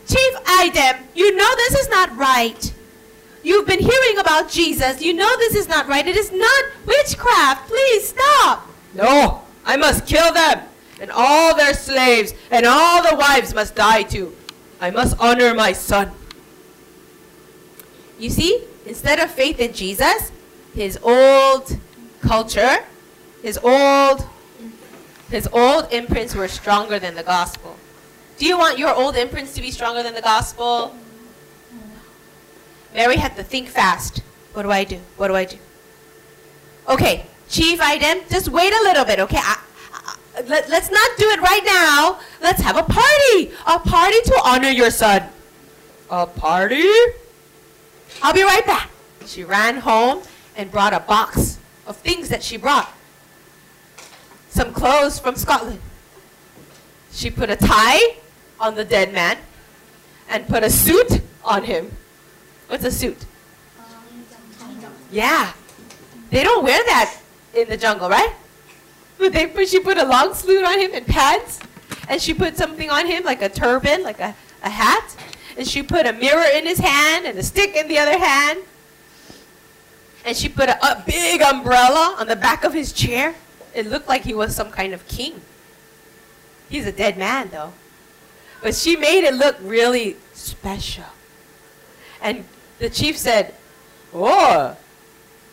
Chief 0.08 0.34
Idem, 0.46 1.04
you 1.16 1.36
know 1.36 1.56
this 1.56 1.76
is 1.76 1.90
not 1.90 2.16
right. 2.18 2.74
You've 3.44 3.66
been 3.66 3.80
hearing 3.80 4.20
about 4.20 4.50
Jesus. 4.50 5.02
You 5.02 5.14
know 5.14 5.38
this 5.38 5.56
is 5.56 5.68
not 5.68 5.88
right. 5.88 6.06
It 6.06 6.16
is 6.16 6.32
not 6.32 6.66
witchcraft. 6.86 7.68
Please 7.68 8.10
stop. 8.10 8.68
No, 8.94 9.42
I 9.66 9.78
must 9.78 10.06
kill 10.06 10.32
them. 10.34 10.62
And 11.00 11.10
all 11.12 11.56
their 11.56 11.74
slaves 11.74 12.34
and 12.52 12.66
all 12.66 13.02
the 13.02 13.16
wives 13.16 13.56
must 13.56 13.74
die 13.74 14.04
too. 14.04 14.36
I 14.80 14.92
must 14.92 15.18
honor 15.20 15.56
my 15.56 15.72
son. 15.72 16.12
You 18.20 18.30
see, 18.30 18.64
instead 18.86 19.20
of 19.20 19.32
faith 19.32 19.60
in 19.60 19.74
Jesus, 19.74 20.32
his 20.74 20.98
old 21.02 21.78
culture, 22.22 22.80
his 23.42 23.58
old 23.64 24.28
his 25.30 25.48
old 25.54 25.92
imprints 25.94 26.36
were 26.36 26.48
stronger 26.50 27.00
than 27.00 27.16
the 27.16 27.24
gospel. 27.24 27.78
Do 28.38 28.46
you 28.46 28.58
want 28.58 28.78
your 28.78 28.94
old 28.94 29.16
imprints 29.16 29.54
to 29.56 29.62
be 29.62 29.72
stronger 29.72 30.04
than 30.04 30.14
the 30.14 30.22
gospel? 30.22 30.94
Mary 32.94 33.16
had 33.16 33.38
to 33.38 33.44
think 33.44 33.70
fast. 33.70 34.22
What 34.54 34.64
do 34.64 34.72
I 34.72 34.84
do? 34.84 35.00
What 35.16 35.30
do 35.30 35.36
I 35.36 35.46
do? 35.46 35.58
Okay, 36.90 37.26
chief 37.48 37.80
Idem, 37.80 38.24
just 38.30 38.50
wait 38.50 38.74
a 38.74 38.84
little 38.84 39.06
bit, 39.06 39.20
okay? 39.20 39.38
I, 39.38 39.64
I, 39.94 40.42
let, 40.48 40.70
let's 40.70 40.92
not 40.92 41.12
do 41.18 41.30
it 41.30 41.40
right 41.40 41.64
now. 41.64 42.20
Let's 42.42 42.62
have 42.62 42.76
a 42.76 42.84
party. 42.84 43.54
A 43.68 43.80
party 43.80 44.18
to 44.26 44.42
honor 44.44 44.70
your 44.70 44.92
son. 44.92 45.24
A 46.10 46.26
party? 46.26 46.90
I'll 48.22 48.34
be 48.34 48.44
right 48.44 48.66
back. 48.66 48.90
She 49.26 49.46
ran 49.46 49.78
home 49.78 50.24
and 50.62 50.70
brought 50.70 50.94
a 50.94 51.00
box 51.00 51.58
of 51.88 51.98
things 51.98 52.30
that 52.30 52.44
she 52.44 52.56
brought. 52.56 52.94
Some 54.50 54.72
clothes 54.74 55.18
from 55.18 55.36
Scotland. 55.36 55.82
She 57.12 57.32
put 57.32 57.50
a 57.50 57.56
tie 57.56 58.18
on 58.60 58.76
the 58.76 58.86
dead 58.86 59.12
man 59.12 59.40
and 60.30 60.48
put 60.48 60.62
a 60.62 60.70
suit 60.70 61.22
on 61.44 61.64
him. 61.64 61.92
What's 62.68 62.86
a 62.86 62.92
suit? 62.92 63.26
Yeah. 65.12 65.52
They 66.30 66.44
don't 66.44 66.64
wear 66.64 66.84
that 66.86 67.20
in 67.56 67.68
the 67.68 67.76
jungle, 67.76 68.08
right? 68.08 68.34
But 69.18 69.34
they 69.34 69.48
put, 69.48 69.68
she 69.68 69.80
put 69.80 69.98
a 69.98 70.06
long 70.06 70.36
sleeve 70.36 70.64
on 70.64 70.80
him 70.80 70.92
and 70.94 71.08
pants, 71.08 71.60
And 72.08 72.22
she 72.22 72.36
put 72.36 72.56
something 72.56 72.92
on 72.92 73.08
him 73.08 73.24
like 73.24 73.42
a 73.42 73.50
turban, 73.50 74.04
like 74.04 74.20
a, 74.20 74.36
a 74.62 74.70
hat. 74.70 75.16
And 75.58 75.68
she 75.68 75.82
put 75.82 76.06
a 76.06 76.14
mirror 76.14 76.46
in 76.54 76.68
his 76.68 76.78
hand 76.78 77.26
and 77.26 77.36
a 77.40 77.44
stick 77.44 77.76
in 77.76 77.88
the 77.88 77.98
other 77.98 78.20
hand. 78.20 78.60
And 80.26 80.38
she 80.38 80.50
put 80.50 80.70
a, 80.70 80.86
a 80.86 81.04
big 81.06 81.42
umbrella 81.42 82.16
on 82.20 82.28
the 82.28 82.36
back 82.36 82.64
of 82.64 82.74
his 82.74 82.94
chair. 82.94 83.36
It 83.74 83.88
looked 83.88 84.08
like 84.08 84.24
he 84.24 84.34
was 84.34 84.56
some 84.56 84.72
kind 84.72 84.94
of 84.94 85.08
king. 85.08 85.42
He's 86.70 86.86
a 86.86 86.92
dead 86.92 87.18
man, 87.18 87.50
though. 87.50 87.74
But 88.62 88.76
she 88.76 88.96
made 88.96 89.24
it 89.24 89.34
look 89.34 89.58
really 89.62 90.18
special. 90.34 91.06
And 92.22 92.46
the 92.80 92.90
chief 92.90 93.18
said, 93.18 93.56
Oh, 94.14 94.78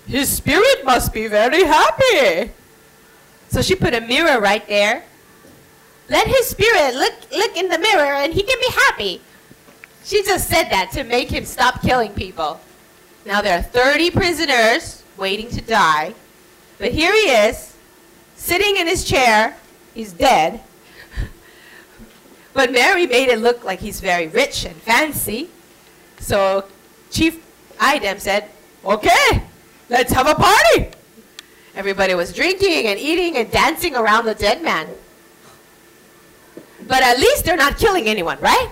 his 0.06 0.28
spirit 0.28 0.84
must 0.84 1.12
be 1.12 1.26
very 1.26 1.64
happy. 1.64 2.50
So 3.48 3.62
she 3.62 3.74
put 3.74 3.94
a 3.94 4.00
mirror 4.00 4.40
right 4.40 4.66
there. 4.68 5.04
Let 6.08 6.26
his 6.26 6.46
spirit 6.46 6.94
look, 6.94 7.14
look 7.32 7.56
in 7.56 7.68
the 7.68 7.78
mirror 7.78 8.14
and 8.14 8.32
he 8.32 8.42
can 8.42 8.58
be 8.60 8.72
happy. 8.72 9.20
She 10.04 10.22
just 10.24 10.48
said 10.48 10.70
that 10.70 10.90
to 10.92 11.04
make 11.04 11.30
him 11.30 11.44
stop 11.44 11.82
killing 11.82 12.12
people. 12.12 12.60
Now 13.28 13.42
there 13.42 13.58
are 13.58 13.62
30 13.62 14.10
prisoners 14.12 15.02
waiting 15.18 15.50
to 15.50 15.60
die. 15.60 16.14
But 16.78 16.92
here 16.92 17.12
he 17.12 17.28
is, 17.28 17.76
sitting 18.36 18.78
in 18.78 18.86
his 18.86 19.04
chair. 19.04 19.54
He's 19.92 20.14
dead. 20.14 20.62
But 22.54 22.72
Mary 22.72 23.06
made 23.06 23.28
it 23.28 23.38
look 23.38 23.64
like 23.64 23.80
he's 23.80 24.00
very 24.00 24.28
rich 24.28 24.64
and 24.64 24.74
fancy. 24.76 25.50
So 26.20 26.64
Chief 27.10 27.44
Idem 27.78 28.18
said, 28.18 28.48
okay, 28.82 29.42
let's 29.90 30.10
have 30.10 30.26
a 30.26 30.34
party. 30.34 30.88
Everybody 31.74 32.14
was 32.14 32.32
drinking 32.32 32.86
and 32.86 32.98
eating 32.98 33.36
and 33.36 33.50
dancing 33.50 33.94
around 33.94 34.24
the 34.24 34.36
dead 34.36 34.62
man. 34.62 34.88
But 36.86 37.02
at 37.02 37.18
least 37.18 37.44
they're 37.44 37.58
not 37.58 37.76
killing 37.76 38.08
anyone, 38.08 38.40
right? 38.40 38.70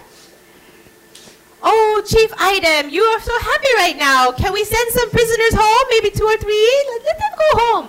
Oh, 1.69 2.01
Chief 2.07 2.33
Idem, 2.39 2.91
you 2.91 3.03
are 3.03 3.21
so 3.21 3.37
happy 3.41 3.69
right 3.75 3.97
now. 3.99 4.31
Can 4.31 4.53
we 4.53 4.63
send 4.63 4.89
some 4.93 5.11
prisoners 5.11 5.53
home? 5.53 5.87
Maybe 5.91 6.15
two 6.15 6.25
or 6.25 6.37
three? 6.37 6.85
Let, 6.91 7.05
let 7.05 7.19
them 7.19 7.33
go 7.39 7.59
home. 7.59 7.89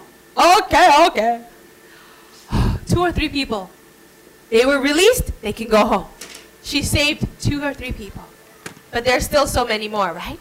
Okay, 0.64 1.06
okay. 1.08 1.46
two 2.88 3.02
or 3.02 3.12
three 3.12 3.30
people. 3.30 3.70
They 4.50 4.66
were 4.66 4.80
released, 4.80 5.32
they 5.44 5.54
can 5.54 5.68
go 5.68 5.86
home. 5.86 6.06
She 6.64 6.82
saved 6.82 7.28
two 7.40 7.64
or 7.64 7.72
three 7.72 7.92
people. 7.92 8.24
But 8.90 9.06
there's 9.06 9.26
still 9.26 9.46
so 9.46 9.64
many 9.64 9.88
more, 9.88 10.12
right? 10.12 10.40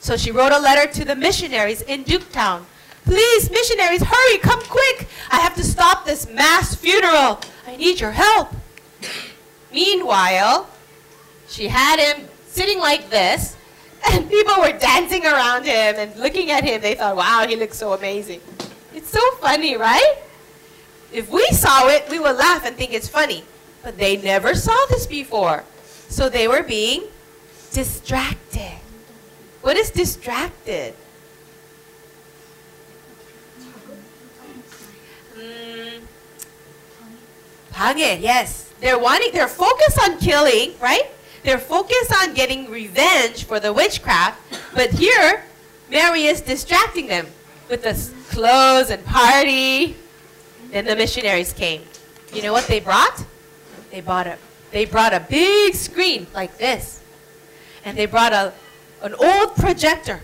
So 0.00 0.18
she 0.18 0.30
wrote 0.30 0.52
a 0.52 0.58
letter 0.58 0.92
to 0.92 1.06
the 1.06 1.16
missionaries 1.16 1.80
in 1.80 2.04
Duketown. 2.04 2.64
Please, 3.06 3.50
missionaries, 3.50 4.02
hurry, 4.02 4.38
come 4.38 4.60
quick. 4.64 5.08
I 5.30 5.40
have 5.40 5.54
to 5.54 5.64
stop 5.64 6.04
this 6.04 6.28
mass 6.28 6.74
funeral. 6.74 7.40
I 7.66 7.76
need 7.76 7.98
your 7.98 8.10
help. 8.10 8.54
Meanwhile, 9.72 10.68
she 11.48 11.68
had 11.68 11.98
him 11.98 12.28
sitting 12.58 12.80
like 12.80 13.08
this, 13.08 13.56
and 14.10 14.28
people 14.28 14.54
were 14.58 14.72
dancing 14.72 15.24
around 15.24 15.64
him 15.64 15.94
and 15.96 16.10
looking 16.16 16.50
at 16.50 16.64
him. 16.64 16.80
They 16.80 16.96
thought, 16.96 17.14
wow, 17.14 17.46
he 17.46 17.54
looks 17.54 17.78
so 17.78 17.92
amazing. 17.92 18.40
It's 18.92 19.10
so 19.10 19.22
funny, 19.40 19.76
right? 19.76 20.16
If 21.12 21.30
we 21.30 21.46
saw 21.52 21.86
it, 21.86 22.10
we 22.10 22.18
would 22.18 22.36
laugh 22.36 22.66
and 22.66 22.74
think 22.74 22.92
it's 22.92 23.08
funny. 23.08 23.44
But 23.84 23.96
they 23.96 24.16
never 24.16 24.56
saw 24.56 24.76
this 24.90 25.06
before. 25.06 25.62
So 26.08 26.28
they 26.28 26.48
were 26.48 26.64
being 26.64 27.04
distracted. 27.70 28.78
What 29.62 29.76
is 29.76 29.92
distracted? 29.92 30.94
Mm, 35.38 36.00
방해, 37.72 38.20
yes. 38.20 38.72
They're 38.80 38.98
wanting, 38.98 39.30
they're 39.32 39.46
focused 39.46 39.98
on 40.02 40.18
killing, 40.18 40.74
right? 40.82 41.06
They're 41.42 41.58
focused 41.58 42.12
on 42.22 42.34
getting 42.34 42.70
revenge 42.70 43.44
for 43.44 43.60
the 43.60 43.72
witchcraft. 43.72 44.40
But 44.74 44.90
here, 44.90 45.44
Mary 45.90 46.24
is 46.24 46.40
distracting 46.40 47.06
them 47.06 47.26
with 47.68 47.82
the 47.82 47.94
clothes 48.34 48.90
and 48.90 49.04
party. 49.04 49.96
Then 50.70 50.84
the 50.84 50.96
missionaries 50.96 51.52
came. 51.52 51.82
You 52.32 52.42
know 52.42 52.52
what 52.52 52.66
they 52.66 52.80
brought? 52.80 53.24
They 53.90 54.00
brought 54.00 54.26
a, 54.26 54.36
they 54.70 54.84
brought 54.84 55.14
a 55.14 55.20
big 55.20 55.74
screen 55.74 56.26
like 56.34 56.58
this. 56.58 57.02
And 57.84 57.96
they 57.96 58.06
brought 58.06 58.32
a, 58.32 58.52
an 59.02 59.14
old 59.14 59.56
projector. 59.56 60.20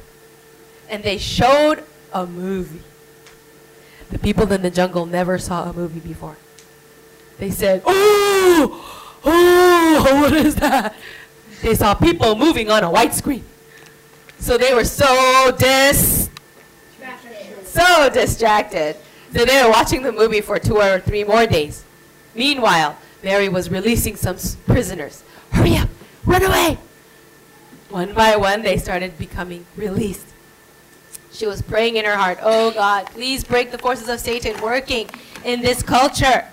And 0.91 1.03
they 1.03 1.17
showed 1.17 1.85
a 2.13 2.27
movie. 2.27 2.83
The 4.11 4.19
people 4.19 4.51
in 4.53 4.63
the 4.63 4.71
jungle 4.71 5.07
never 5.07 5.39
saw 5.39 5.71
a 5.71 5.73
movie 5.73 6.01
before. 6.01 6.37
They 7.39 7.51
said, 7.51 7.83
Oh, 7.87 9.04
oh, 9.25 10.21
what 10.23 10.33
is 10.33 10.57
that? 10.57 10.95
They 11.63 11.75
saw 11.75 11.95
people 11.95 12.37
moving 12.37 12.71
on 12.71 12.85
a 12.85 12.91
white 12.91 13.15
screen. 13.15 13.45
So 14.39 14.59
they 14.59 14.75
were 14.75 14.85
so 14.85 15.55
dis, 15.59 16.29
so 17.65 18.11
distracted. 18.11 18.97
So 19.35 19.45
they 19.45 19.63
were 19.65 19.71
watching 19.71 20.03
the 20.03 20.13
movie 20.13 20.41
for 20.41 20.59
two 20.59 20.77
or 20.77 21.01
three 21.01 21.25
more 21.25 21.47
days. 21.47 21.85
Meanwhile, 22.35 22.99
Mary 23.23 23.49
was 23.49 23.71
releasing 23.71 24.17
some 24.17 24.37
prisoners. 24.67 25.25
Hurry 25.51 25.77
up, 25.77 25.89
run 26.25 26.45
away. 26.45 26.79
One 27.89 28.13
by 28.13 28.37
one, 28.37 28.63
they 28.63 28.77
started 28.77 29.19
becoming 29.19 29.67
released. 29.77 30.27
She 31.33 31.47
was 31.47 31.63
praying 31.63 31.97
in 31.97 32.05
her 32.05 32.17
heart, 32.17 32.39
Oh 32.43 32.71
God, 32.71 33.07
please 33.07 33.43
break 33.43 33.71
the 33.71 33.79
forces 33.79 34.09
of 34.09 34.21
Satan 34.21 34.61
working 34.63 35.09
in 35.45 35.63
this 35.63 35.83
culture. 35.83 36.47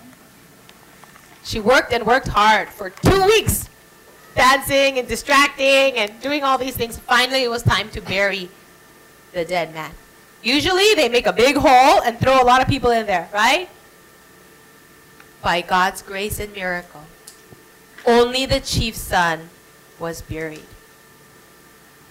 She 1.43 1.59
worked 1.59 1.91
and 1.93 2.05
worked 2.05 2.27
hard 2.27 2.69
for 2.69 2.89
two 2.89 3.25
weeks, 3.25 3.69
dancing 4.35 4.99
and 4.99 5.07
distracting 5.07 5.97
and 5.97 6.19
doing 6.21 6.43
all 6.43 6.57
these 6.57 6.75
things. 6.75 6.97
Finally, 6.97 7.43
it 7.43 7.49
was 7.49 7.63
time 7.63 7.89
to 7.91 8.01
bury 8.01 8.49
the 9.33 9.45
dead 9.45 9.73
man. 9.73 9.91
Usually, 10.43 10.93
they 10.95 11.09
make 11.09 11.27
a 11.27 11.33
big 11.33 11.55
hole 11.55 12.01
and 12.01 12.19
throw 12.19 12.41
a 12.41 12.45
lot 12.45 12.61
of 12.61 12.67
people 12.67 12.91
in 12.91 13.05
there, 13.05 13.29
right? 13.33 13.69
By 15.41 15.61
God's 15.61 16.01
grace 16.01 16.39
and 16.39 16.53
miracle, 16.53 17.03
only 18.05 18.45
the 18.45 18.59
chief's 18.59 19.01
son 19.01 19.49
was 19.99 20.21
buried. 20.21 20.65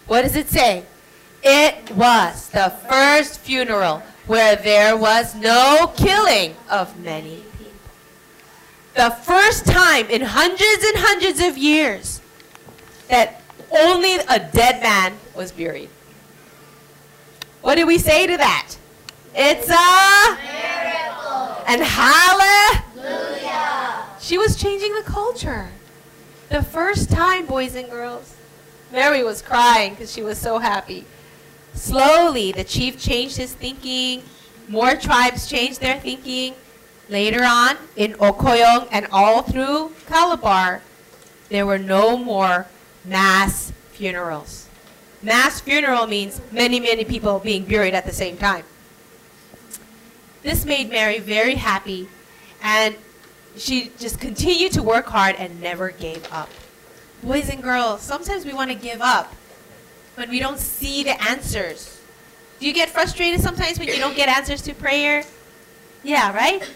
What 0.06 0.22
does 0.22 0.36
it 0.36 0.48
say? 0.48 0.84
It 1.42 1.90
was 1.92 2.48
the 2.50 2.70
first 2.88 3.40
funeral 3.40 4.02
where 4.26 4.56
there 4.56 4.96
was 4.96 5.34
no 5.34 5.92
killing 5.96 6.54
of 6.68 6.98
many. 6.98 7.44
The 9.00 9.08
first 9.08 9.64
time 9.64 10.10
in 10.10 10.20
hundreds 10.20 10.84
and 10.84 10.98
hundreds 10.98 11.40
of 11.40 11.56
years 11.56 12.20
that 13.08 13.40
only 13.70 14.16
a 14.16 14.38
dead 14.38 14.82
man 14.82 15.14
was 15.34 15.52
buried. 15.52 15.88
What 17.62 17.76
do 17.76 17.86
we 17.86 17.96
say 17.96 18.26
to 18.26 18.36
that? 18.36 18.76
It's 19.34 19.70
a 19.70 20.36
miracle. 20.36 21.64
And 21.66 21.80
hallelujah. 21.82 23.40
She 24.20 24.36
was 24.36 24.56
changing 24.56 24.94
the 24.94 25.04
culture. 25.04 25.70
The 26.50 26.62
first 26.62 27.10
time, 27.10 27.46
boys 27.46 27.74
and 27.76 27.88
girls. 27.88 28.36
Mary 28.92 29.24
was 29.24 29.40
crying 29.40 29.94
because 29.94 30.12
she 30.12 30.22
was 30.22 30.36
so 30.36 30.58
happy. 30.58 31.06
Slowly, 31.72 32.52
the 32.52 32.64
chief 32.64 33.00
changed 33.00 33.38
his 33.38 33.54
thinking. 33.54 34.24
More 34.68 34.94
tribes 34.94 35.48
changed 35.48 35.80
their 35.80 35.98
thinking. 35.98 36.54
Later 37.10 37.42
on, 37.42 37.76
in 37.96 38.12
Okoyong 38.14 38.86
and 38.92 39.08
all 39.10 39.42
through 39.42 39.92
Calabar, 40.06 40.80
there 41.48 41.66
were 41.66 41.76
no 41.78 42.16
more 42.16 42.68
mass 43.04 43.72
funerals. 43.90 44.68
Mass 45.20 45.60
funeral 45.60 46.06
means 46.06 46.40
many, 46.52 46.78
many 46.78 47.04
people 47.04 47.40
being 47.40 47.64
buried 47.64 47.94
at 47.94 48.06
the 48.06 48.12
same 48.12 48.36
time. 48.36 48.64
This 50.44 50.64
made 50.64 50.88
Mary 50.88 51.18
very 51.18 51.56
happy, 51.56 52.08
and 52.62 52.94
she 53.56 53.90
just 53.98 54.20
continued 54.20 54.70
to 54.72 54.82
work 54.82 55.06
hard 55.06 55.34
and 55.34 55.60
never 55.60 55.90
gave 55.90 56.32
up. 56.32 56.48
Boys 57.24 57.50
and 57.50 57.60
girls, 57.60 58.02
sometimes 58.02 58.46
we 58.46 58.54
want 58.54 58.70
to 58.70 58.76
give 58.76 59.02
up 59.02 59.34
when 60.14 60.30
we 60.30 60.38
don't 60.38 60.60
see 60.60 61.02
the 61.02 61.20
answers. 61.24 62.00
Do 62.60 62.66
you 62.66 62.72
get 62.72 62.88
frustrated 62.88 63.40
sometimes 63.40 63.80
when 63.80 63.88
you 63.88 63.96
don't 63.96 64.16
get 64.16 64.28
answers 64.28 64.62
to 64.62 64.74
prayer? 64.74 65.24
Yeah, 66.04 66.32
right? 66.34 66.70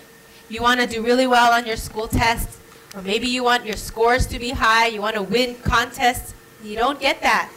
You 0.54 0.62
want 0.62 0.78
to 0.78 0.86
do 0.86 1.02
really 1.02 1.26
well 1.26 1.52
on 1.52 1.66
your 1.66 1.74
school 1.74 2.06
tests, 2.06 2.58
or 2.94 3.02
maybe 3.02 3.26
you 3.26 3.42
want 3.42 3.66
your 3.66 3.74
scores 3.74 4.24
to 4.28 4.38
be 4.38 4.50
high, 4.50 4.86
you 4.86 5.00
want 5.00 5.16
to 5.16 5.22
win 5.22 5.56
contests. 5.64 6.32
You 6.62 6.76
don't 6.76 7.00
get 7.00 7.20
that. 7.22 7.50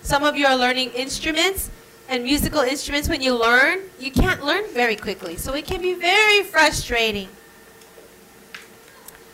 Some 0.00 0.24
of 0.24 0.34
you 0.34 0.46
are 0.46 0.56
learning 0.56 0.92
instruments 0.92 1.68
and 2.08 2.24
musical 2.24 2.62
instruments. 2.62 3.10
When 3.10 3.20
you 3.20 3.36
learn, 3.36 3.80
you 4.00 4.10
can't 4.10 4.42
learn 4.42 4.64
very 4.72 4.96
quickly, 4.96 5.36
so 5.36 5.52
it 5.52 5.66
can 5.66 5.82
be 5.82 5.92
very 5.92 6.42
frustrating. 6.44 7.28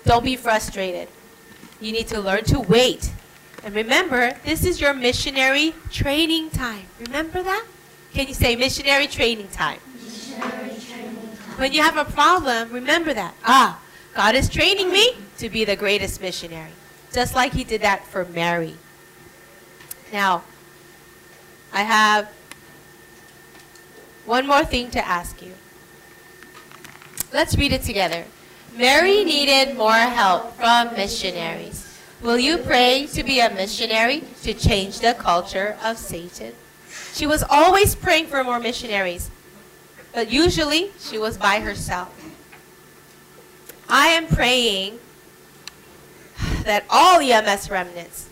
Don't 0.04 0.24
be 0.24 0.34
frustrated. 0.34 1.06
You 1.80 1.92
need 1.92 2.08
to 2.08 2.18
learn 2.18 2.42
to 2.46 2.58
wait. 2.58 3.12
And 3.62 3.72
remember, 3.72 4.36
this 4.44 4.64
is 4.64 4.80
your 4.80 4.94
missionary 4.94 5.74
training 5.92 6.50
time. 6.50 6.86
Remember 6.98 7.40
that? 7.40 7.64
Can 8.12 8.26
you 8.26 8.34
say 8.34 8.56
missionary 8.56 9.06
training 9.06 9.46
time? 9.52 9.78
When 11.60 11.74
you 11.74 11.82
have 11.82 11.98
a 11.98 12.06
problem, 12.06 12.72
remember 12.72 13.12
that. 13.12 13.34
Ah, 13.44 13.82
God 14.14 14.34
is 14.34 14.48
training 14.48 14.90
me 14.90 15.12
to 15.36 15.50
be 15.50 15.66
the 15.66 15.76
greatest 15.76 16.18
missionary. 16.18 16.72
Just 17.12 17.34
like 17.34 17.52
he 17.52 17.64
did 17.64 17.82
that 17.82 18.06
for 18.06 18.24
Mary. 18.24 18.76
Now, 20.10 20.42
I 21.70 21.82
have 21.82 22.32
one 24.24 24.46
more 24.46 24.64
thing 24.64 24.90
to 24.92 25.06
ask 25.06 25.42
you. 25.42 25.52
Let's 27.30 27.54
read 27.58 27.74
it 27.74 27.82
together. 27.82 28.24
Mary 28.74 29.22
needed 29.22 29.76
more 29.76 29.92
help 29.92 30.56
from 30.56 30.94
missionaries. 30.96 31.86
Will 32.22 32.38
you 32.38 32.56
pray 32.56 33.06
to 33.12 33.22
be 33.22 33.38
a 33.38 33.50
missionary 33.50 34.24
to 34.44 34.54
change 34.54 35.00
the 35.00 35.12
culture 35.12 35.76
of 35.84 35.98
Satan? 35.98 36.54
She 37.12 37.26
was 37.26 37.44
always 37.50 37.94
praying 37.94 38.28
for 38.28 38.42
more 38.42 38.60
missionaries, 38.60 39.30
but 40.12 40.30
usually 40.30 40.90
she 40.98 41.18
was 41.18 41.36
by 41.38 41.60
herself. 41.60 42.14
I 43.88 44.08
am 44.08 44.26
praying 44.26 44.98
that 46.64 46.84
all 46.88 47.20
EMS 47.20 47.70
remnants 47.70 48.28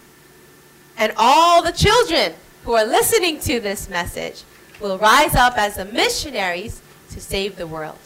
and 0.96 1.12
all 1.16 1.62
the 1.62 1.72
children 1.72 2.34
who 2.64 2.72
are 2.74 2.84
listening 2.84 3.40
to 3.40 3.60
this 3.60 3.88
message 3.88 4.42
will 4.80 4.98
rise 4.98 5.34
up 5.34 5.56
as 5.56 5.76
the 5.76 5.84
missionaries 5.84 6.80
to 7.10 7.20
save 7.20 7.56
the 7.56 7.66
world. 7.66 7.98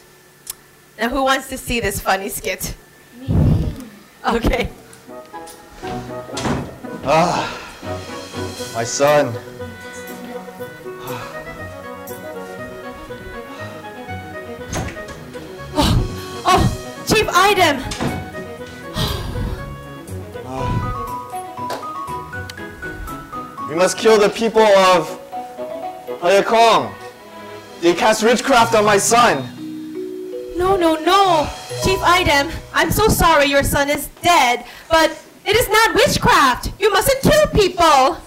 Now, 0.97 1.09
who 1.09 1.23
wants 1.23 1.49
to 1.49 1.57
see 1.57 1.79
this 1.79 1.99
funny 1.99 2.29
skit? 2.29 2.75
Okay. 4.25 4.69
Ah, 7.05 8.71
my 8.73 8.83
son. 8.83 9.33
Chief 17.13 17.29
Idem! 17.29 17.77
We 23.69 23.75
must 23.75 23.97
kill 23.97 24.19
the 24.19 24.29
people 24.29 24.63
of 24.63 25.07
Hayakong. 26.21 26.91
They 27.81 27.93
cast 27.93 28.23
witchcraft 28.23 28.73
on 28.73 28.85
my 28.85 28.97
son. 28.97 29.43
No, 30.57 30.75
no, 30.75 30.95
no! 30.95 31.47
Chief 31.83 31.99
Idem, 32.01 32.49
I'm 32.73 32.89
so 32.89 33.07
sorry 33.07 33.45
your 33.45 33.63
son 33.63 33.91
is 33.91 34.07
dead, 34.23 34.65
but 34.89 35.11
it 35.45 35.55
is 35.55 35.69
not 35.69 35.93
witchcraft! 35.93 36.71
You 36.79 36.91
mustn't 36.91 37.21
kill 37.21 37.47
people! 37.49 38.17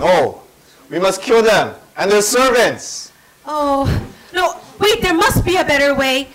No, 0.00 0.42
we 0.90 0.98
must 0.98 1.22
kill 1.22 1.42
them 1.42 1.76
and 1.96 2.10
their 2.10 2.22
servants. 2.22 3.12
Oh, 3.46 3.86
no, 4.32 4.60
wait, 4.80 5.02
there 5.02 5.14
must 5.14 5.44
be 5.44 5.56
a 5.56 5.64
better 5.64 5.94
way. 5.94 6.28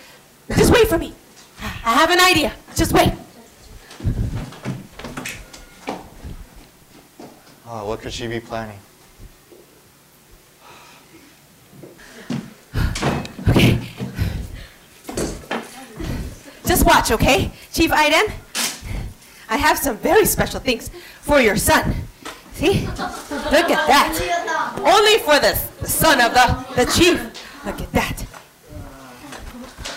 Just 0.56 0.72
wait 0.72 0.88
for 0.88 0.98
me. 0.98 1.17
I 1.88 1.92
have 1.92 2.12
an 2.12 2.20
idea. 2.20 2.52
Just 2.76 2.92
wait. 2.92 3.14
Ah, 7.66 7.86
what 7.86 8.02
could 8.02 8.12
she 8.12 8.28
be 8.28 8.42
planning? 8.42 8.78
Okay. 13.48 13.80
Just 16.66 16.86
watch, 16.86 17.10
okay? 17.12 17.52
Chief 17.72 17.90
Idem, 17.90 18.34
I 19.50 19.56
have 19.56 19.78
some 19.78 19.96
very 19.96 20.26
special 20.26 20.60
things 20.60 20.92
for 21.22 21.40
your 21.40 21.56
son. 21.56 21.96
See? 22.56 22.82
Look 22.82 23.70
at 23.72 23.88
that. 23.88 24.76
Only 24.84 25.20
for 25.20 25.40
the, 25.40 25.58
the 25.80 25.88
son 25.88 26.20
of 26.20 26.34
the, 26.34 26.84
the 26.84 26.92
chief. 26.92 27.18
Look 27.66 27.80
at 27.80 27.92
that. 27.94 28.26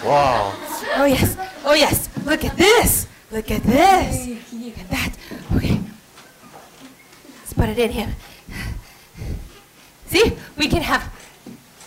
Wow. 0.05 0.55
Oh, 0.95 1.05
yes. 1.05 1.37
Oh, 1.65 1.75
yes. 1.75 2.09
Look 2.25 2.45
at 2.45 2.57
this. 2.57 3.07
Look 3.31 3.51
at 3.51 3.63
this. 3.63 4.27
Look 4.53 4.79
at 4.79 4.89
that. 4.91 5.13
Okay. 5.57 5.81
Let's 7.39 7.53
put 7.53 7.69
it 7.69 7.79
in 7.79 7.91
him. 7.91 8.15
See? 10.07 10.37
We 10.57 10.69
can 10.69 10.83
have 10.83 11.03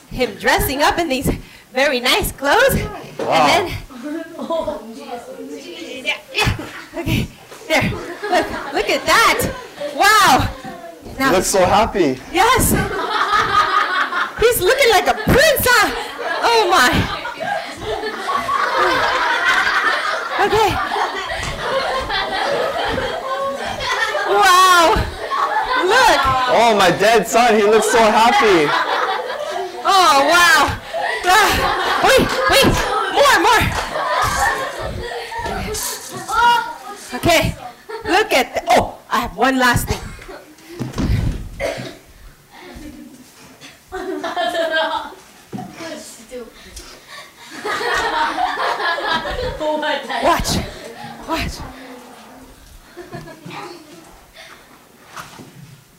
him 0.10 0.36
dressing 0.36 0.82
up 0.82 0.98
in 0.98 1.10
these 1.10 1.30
very 1.72 2.00
nice 2.00 2.32
clothes. 2.32 2.82
Wow. 3.20 3.48
And 3.50 3.70
then. 3.70 3.78
Yeah, 6.06 6.18
yeah. 6.34 6.58
Okay. 6.96 7.28
There. 7.68 7.92
Look. 7.92 8.48
Look 8.74 8.90
at 8.90 9.06
that. 9.06 9.40
Wow. 9.96 10.50
He 11.18 11.36
looks 11.36 11.48
so 11.48 11.66
happy. 11.66 12.20
Yes. 12.32 12.72
He's 14.40 14.62
looking 14.62 14.90
like 14.90 15.08
a 15.08 15.14
prince, 15.14 15.66
huh? 15.66 15.92
Oh 16.46 16.68
my. 16.70 17.13
Okay. 20.44 20.72
Wow. 24.28 24.92
Look. 25.88 26.20
Oh, 26.52 26.76
my 26.78 26.92
dead 27.00 27.26
son, 27.26 27.56
he 27.56 27.64
looks 27.64 27.90
so 27.90 28.00
happy. 28.00 28.68
Oh 29.86 30.28
wow. 30.28 30.80
Ah, 31.26 31.50
wait, 32.04 32.28
wait. 32.52 32.72
More, 33.16 33.40
more. 33.40 33.64
Okay. 37.16 37.56
Look 38.04 38.34
at 38.34 38.54
the, 38.54 38.62
oh, 38.72 39.00
I 39.10 39.20
have 39.22 39.38
one 39.38 39.58
last 39.58 39.88
thing. 39.88 40.00
Watch. 50.24 50.56
Watch. 51.28 51.58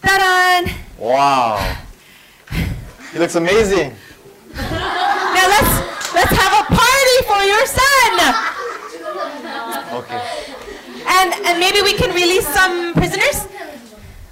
Ta-da! 0.02 0.72
Wow. 0.98 1.76
He 3.12 3.18
looks 3.18 3.34
amazing. 3.34 3.94
Now 4.54 5.46
let's 5.46 6.14
let's 6.14 6.32
have 6.32 6.52
a 6.52 6.64
party 6.72 7.18
for 7.28 7.42
your 7.44 7.66
son. 7.66 8.12
Okay. 9.92 10.20
And 11.06 11.34
and 11.44 11.60
maybe 11.60 11.82
we 11.82 11.92
can 11.92 12.14
release 12.14 12.48
some 12.48 12.94
prisoners. 12.94 13.46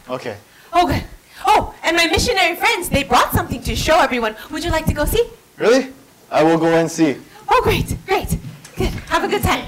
Okay. 0.08 0.38
Oh 0.72 0.86
good. 0.86 1.04
Oh, 1.44 1.74
and 1.84 1.96
my 1.98 2.06
missionary 2.06 2.56
friends, 2.56 2.88
they 2.88 3.02
brought 3.04 3.32
something 3.32 3.60
to 3.62 3.76
show 3.76 4.00
everyone. 4.00 4.36
Would 4.50 4.64
you 4.64 4.70
like 4.70 4.86
to 4.86 4.94
go 4.94 5.04
see? 5.04 5.28
Really? 5.58 5.92
I 6.30 6.42
will 6.42 6.56
go 6.56 6.68
and 6.68 6.90
see. 6.90 7.18
Oh 7.46 7.60
great, 7.62 7.94
great. 8.06 8.38
Good. 8.74 8.88
Have 9.12 9.24
a 9.24 9.28
good 9.28 9.42
time. 9.42 9.66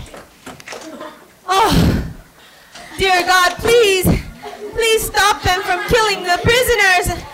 Oh 1.47 2.13
dear 2.99 3.23
God, 3.27 3.53
please, 3.59 4.05
please 4.05 5.03
stop 5.03 5.43
them 5.43 5.61
from 5.63 5.85
killing 5.89 6.23
the 6.23 6.39
prisoners. 6.43 7.25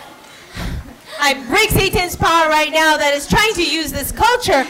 I 1.19 1.33
break 1.47 1.69
Satan's 1.69 2.15
power 2.15 2.49
right 2.49 2.71
now 2.71 2.97
that 2.97 3.13
is 3.13 3.27
trying 3.27 3.53
to 3.53 3.63
use 3.63 3.91
this 3.91 4.11
culture 4.11 4.65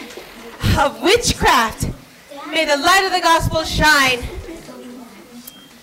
of 0.78 1.02
witchcraft. 1.02 1.90
May 2.50 2.66
the 2.66 2.78
light 2.78 3.06
of 3.06 3.12
the 3.14 3.22
gospel 3.22 3.64
shine. 3.64 4.20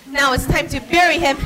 Now 0.07 0.35
it's 0.35 0.47
time 0.47 0.69
to 0.69 0.81
bury 0.81 1.19
him. 1.19 1.37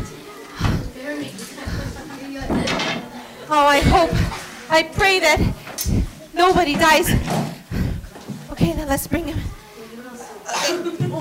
Oh, 3.49 3.67
I 3.67 3.81
hope, 3.81 4.11
I 4.71 4.83
pray 4.83 5.21
that 5.21 5.39
nobody 6.35 6.75
dies. 6.75 7.11
Okay, 8.51 8.75
now 8.75 8.87
let's 8.87 9.07
bring 9.07 9.29
him. 9.29 9.39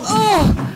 Oh. 0.04 0.71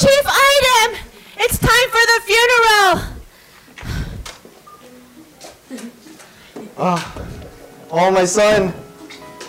Chief 0.00 0.24
Idem! 0.26 0.98
It's 1.38 1.58
time 1.58 1.88
for 1.90 2.04
the 2.10 2.20
funeral! 2.26 2.92
Ah, 6.76 7.00
oh, 7.90 8.10
my 8.10 8.24
son, 8.26 8.74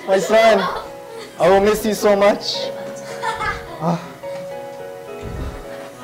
my 0.08 0.20
son, 0.20 0.60
I 1.40 1.50
will 1.50 1.60
miss 1.62 1.86
you 1.86 1.94
so 1.94 2.16
much. 2.16 2.56
Ah. 3.82 4.00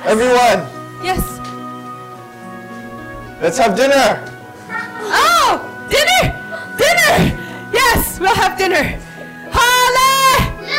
Everyone, 0.03 0.67
Yes. 1.03 1.39
let's 3.41 3.57
have 3.57 3.75
dinner. 3.77 4.30
Dinner. 8.61 8.93
Hallelujah! 9.49 10.69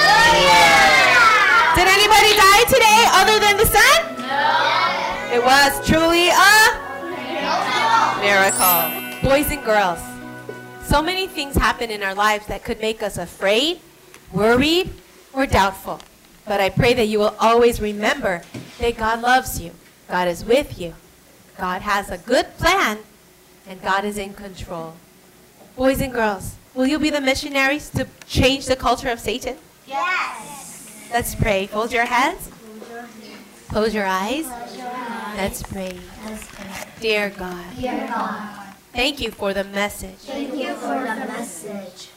Did 1.75 1.89
anybody 1.91 2.33
die 2.39 2.63
today 2.69 3.11
other 3.11 3.41
than 3.41 3.57
the 3.57 3.67
son? 3.67 4.23
No. 4.23 5.35
It 5.35 5.43
was 5.43 5.85
truly 5.85 6.29
a 6.31 6.71
miracle. 8.23 8.87
Boys 9.29 9.51
and 9.51 9.65
girls, 9.65 9.99
so 10.85 11.03
many 11.03 11.27
things 11.27 11.57
happen 11.57 11.91
in 11.91 12.05
our 12.05 12.15
lives 12.15 12.47
that 12.47 12.63
could 12.63 12.81
make 12.81 13.03
us 13.03 13.19
afraid, 13.19 13.81
worried, 14.33 14.89
or 15.33 15.45
doubtful. 15.45 15.99
But 16.47 16.61
I 16.61 16.69
pray 16.71 16.95
that 16.95 17.07
you 17.07 17.19
will 17.19 17.35
always 17.41 17.81
remember 17.81 18.43
that 18.79 18.97
God 18.97 19.23
loves 19.23 19.61
you. 19.61 19.73
God 20.07 20.29
is 20.29 20.45
with 20.45 20.79
you. 20.79 20.95
God 21.59 21.83
has 21.83 22.11
a 22.11 22.19
good 22.19 22.57
plan 22.59 23.01
and 23.67 23.83
God 23.83 24.05
is 24.05 24.19
in 24.19 24.35
control. 24.35 24.95
Boys 25.75 26.01
and 26.01 26.13
girls, 26.13 26.55
will 26.75 26.87
you 26.87 26.99
be 26.99 27.11
the 27.11 27.21
missionaries 27.21 27.91
to 27.91 28.07
change 28.27 28.67
the 28.67 28.77
culture 28.77 29.11
of 29.11 29.21
Satan? 29.21 29.57
Yes. 29.87 31.09
Let's 31.13 31.35
pray. 31.35 31.67
Fold 31.67 31.93
your 31.93 32.07
hands. 32.07 32.49
Close 33.69 33.95
your 33.95 34.07
eyes. 34.07 34.47
Let's 35.37 35.63
pray. 35.63 35.99
Dear 37.01 37.31
God, 37.31 37.65
Dear 37.79 38.07
God, 38.07 38.75
thank 38.93 39.21
you 39.21 39.31
for 39.33 39.53
the 39.53 39.65
message. 39.65 40.19
thank 40.21 40.55
you 40.55 40.75
for 40.75 40.95
the 41.01 41.27
message. 41.27 42.11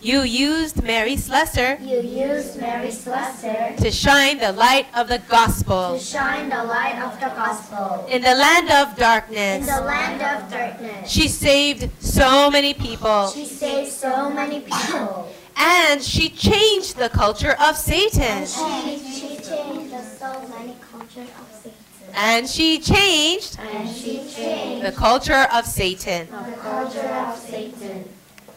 You 0.00 0.22
used 0.22 0.82
Mary 0.84 1.16
Slessor 1.16 1.76
You 1.82 2.00
used 2.00 2.60
Mary 2.60 2.90
Slessor 2.92 3.74
to 3.78 3.90
shine 3.90 4.38
the 4.38 4.52
light 4.52 4.86
of 4.96 5.08
the 5.08 5.18
gospel. 5.28 5.98
to 5.98 6.04
shine 6.04 6.48
the 6.48 6.62
light 6.62 6.98
of 7.02 7.18
the 7.18 7.26
gospel 7.34 8.06
in 8.08 8.22
the 8.22 8.34
land 8.34 8.70
of 8.70 8.96
darkness. 8.96 9.66
in 9.68 9.74
the 9.74 9.80
land 9.82 10.22
of 10.22 10.48
darkness. 10.50 11.10
She 11.10 11.26
saved 11.26 11.90
so 12.00 12.48
many 12.48 12.74
people 12.74 13.28
She 13.34 13.44
saved 13.44 13.90
so 13.90 14.30
many 14.30 14.60
people. 14.60 15.32
and 15.56 16.00
she 16.00 16.28
changed 16.28 16.96
the 16.96 17.08
culture 17.08 17.56
of 17.58 17.76
Satan. 17.76 18.46
She, 18.46 18.98
she 19.02 19.28
changed 19.42 19.90
the 19.92 20.02
so 20.02 20.46
many 20.56 20.76
cultures 20.92 21.28
of 21.42 21.46
Satan. 21.60 22.14
And 22.14 22.48
she 22.48 22.78
changed 22.78 23.58
And 23.58 23.88
she 23.90 24.22
changed 24.30 24.86
the 24.86 24.92
culture 24.92 25.48
of 25.52 25.66
Satan. 25.66 26.28
the 26.30 26.56
culture 26.62 27.08
of 27.26 27.36
Satan. 27.36 28.08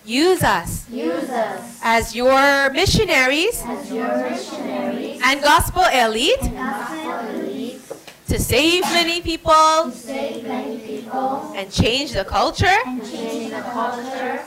Use 0.06 0.42
us. 0.44 0.90
Use 0.90 1.30
us. 1.30 1.80
As 1.84 2.16
your 2.16 2.72
missionaries. 2.72 3.62
As 3.66 3.92
your 3.92 4.30
missionaries. 4.30 5.22
And 5.24 5.42
gospel 5.42 5.84
elite. 5.84 6.42
And 6.42 6.56
gospel 6.56 7.40
elite. 7.40 7.82
To 8.28 8.40
save 8.40 8.84
many 8.84 9.22
people. 9.22 9.52
To 9.54 9.92
save 9.92 10.44
many 10.48 10.80
people. 10.80 11.54
And 11.56 11.72
change 11.72 12.14
the 12.14 12.26
culture. 12.26 12.66
And 12.86 13.04
change 13.06 13.52
the 13.54 13.62
culture. 13.62 14.42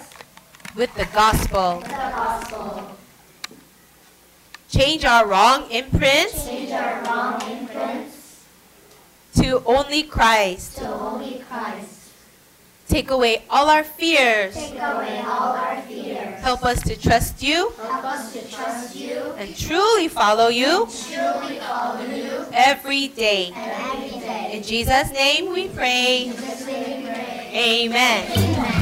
With 0.75 0.93
the 0.97 1.07
gospel. 1.15 1.81
the 1.81 1.89
gospel. 1.89 2.91
Change 4.69 5.05
our 5.05 5.25
wrong 5.27 5.71
imprints. 5.71 6.47
Change 6.47 6.73
our 6.73 7.05
wrong 7.05 7.41
imprints. 7.49 8.43
To 9.37 9.63
only 9.67 10.03
Christ. 10.03 10.79
to 10.79 10.89
only 10.89 11.45
Christ. 11.49 11.94
Take 12.89 13.11
away 13.11 13.43
all 13.49 13.69
our 13.71 13.83
fears. 13.83 14.55
Take 14.55 14.75
away 14.75 15.21
all 15.27 15.53
our 15.53 15.81
fears. 15.83 16.41
Help 16.41 16.65
us 16.65 16.83
to 16.83 16.97
trust 16.97 17.43
you 17.43 17.73
Help 17.79 18.05
us 18.05 18.33
to 18.35 18.51
trust 18.51 18.95
you, 18.95 19.19
and 19.39 19.57
truly 19.57 20.09
follow 20.09 20.49
you 20.49 20.87
truly 21.09 21.59
follow 21.59 22.05
you, 22.05 22.45
Every 22.53 23.09
day. 23.09 23.51
Every 23.55 24.21
day. 24.21 24.51
In 24.53 24.63
Jesus' 24.63 25.11
name 25.13 25.53
we 25.53 25.69
pray. 25.69 26.27
In 26.27 26.33
Jesus' 26.33 26.67
name 26.67 27.03
we 27.05 27.09
pray. 27.09 27.51
Amen. 27.55 28.31
Amen. 28.31 28.74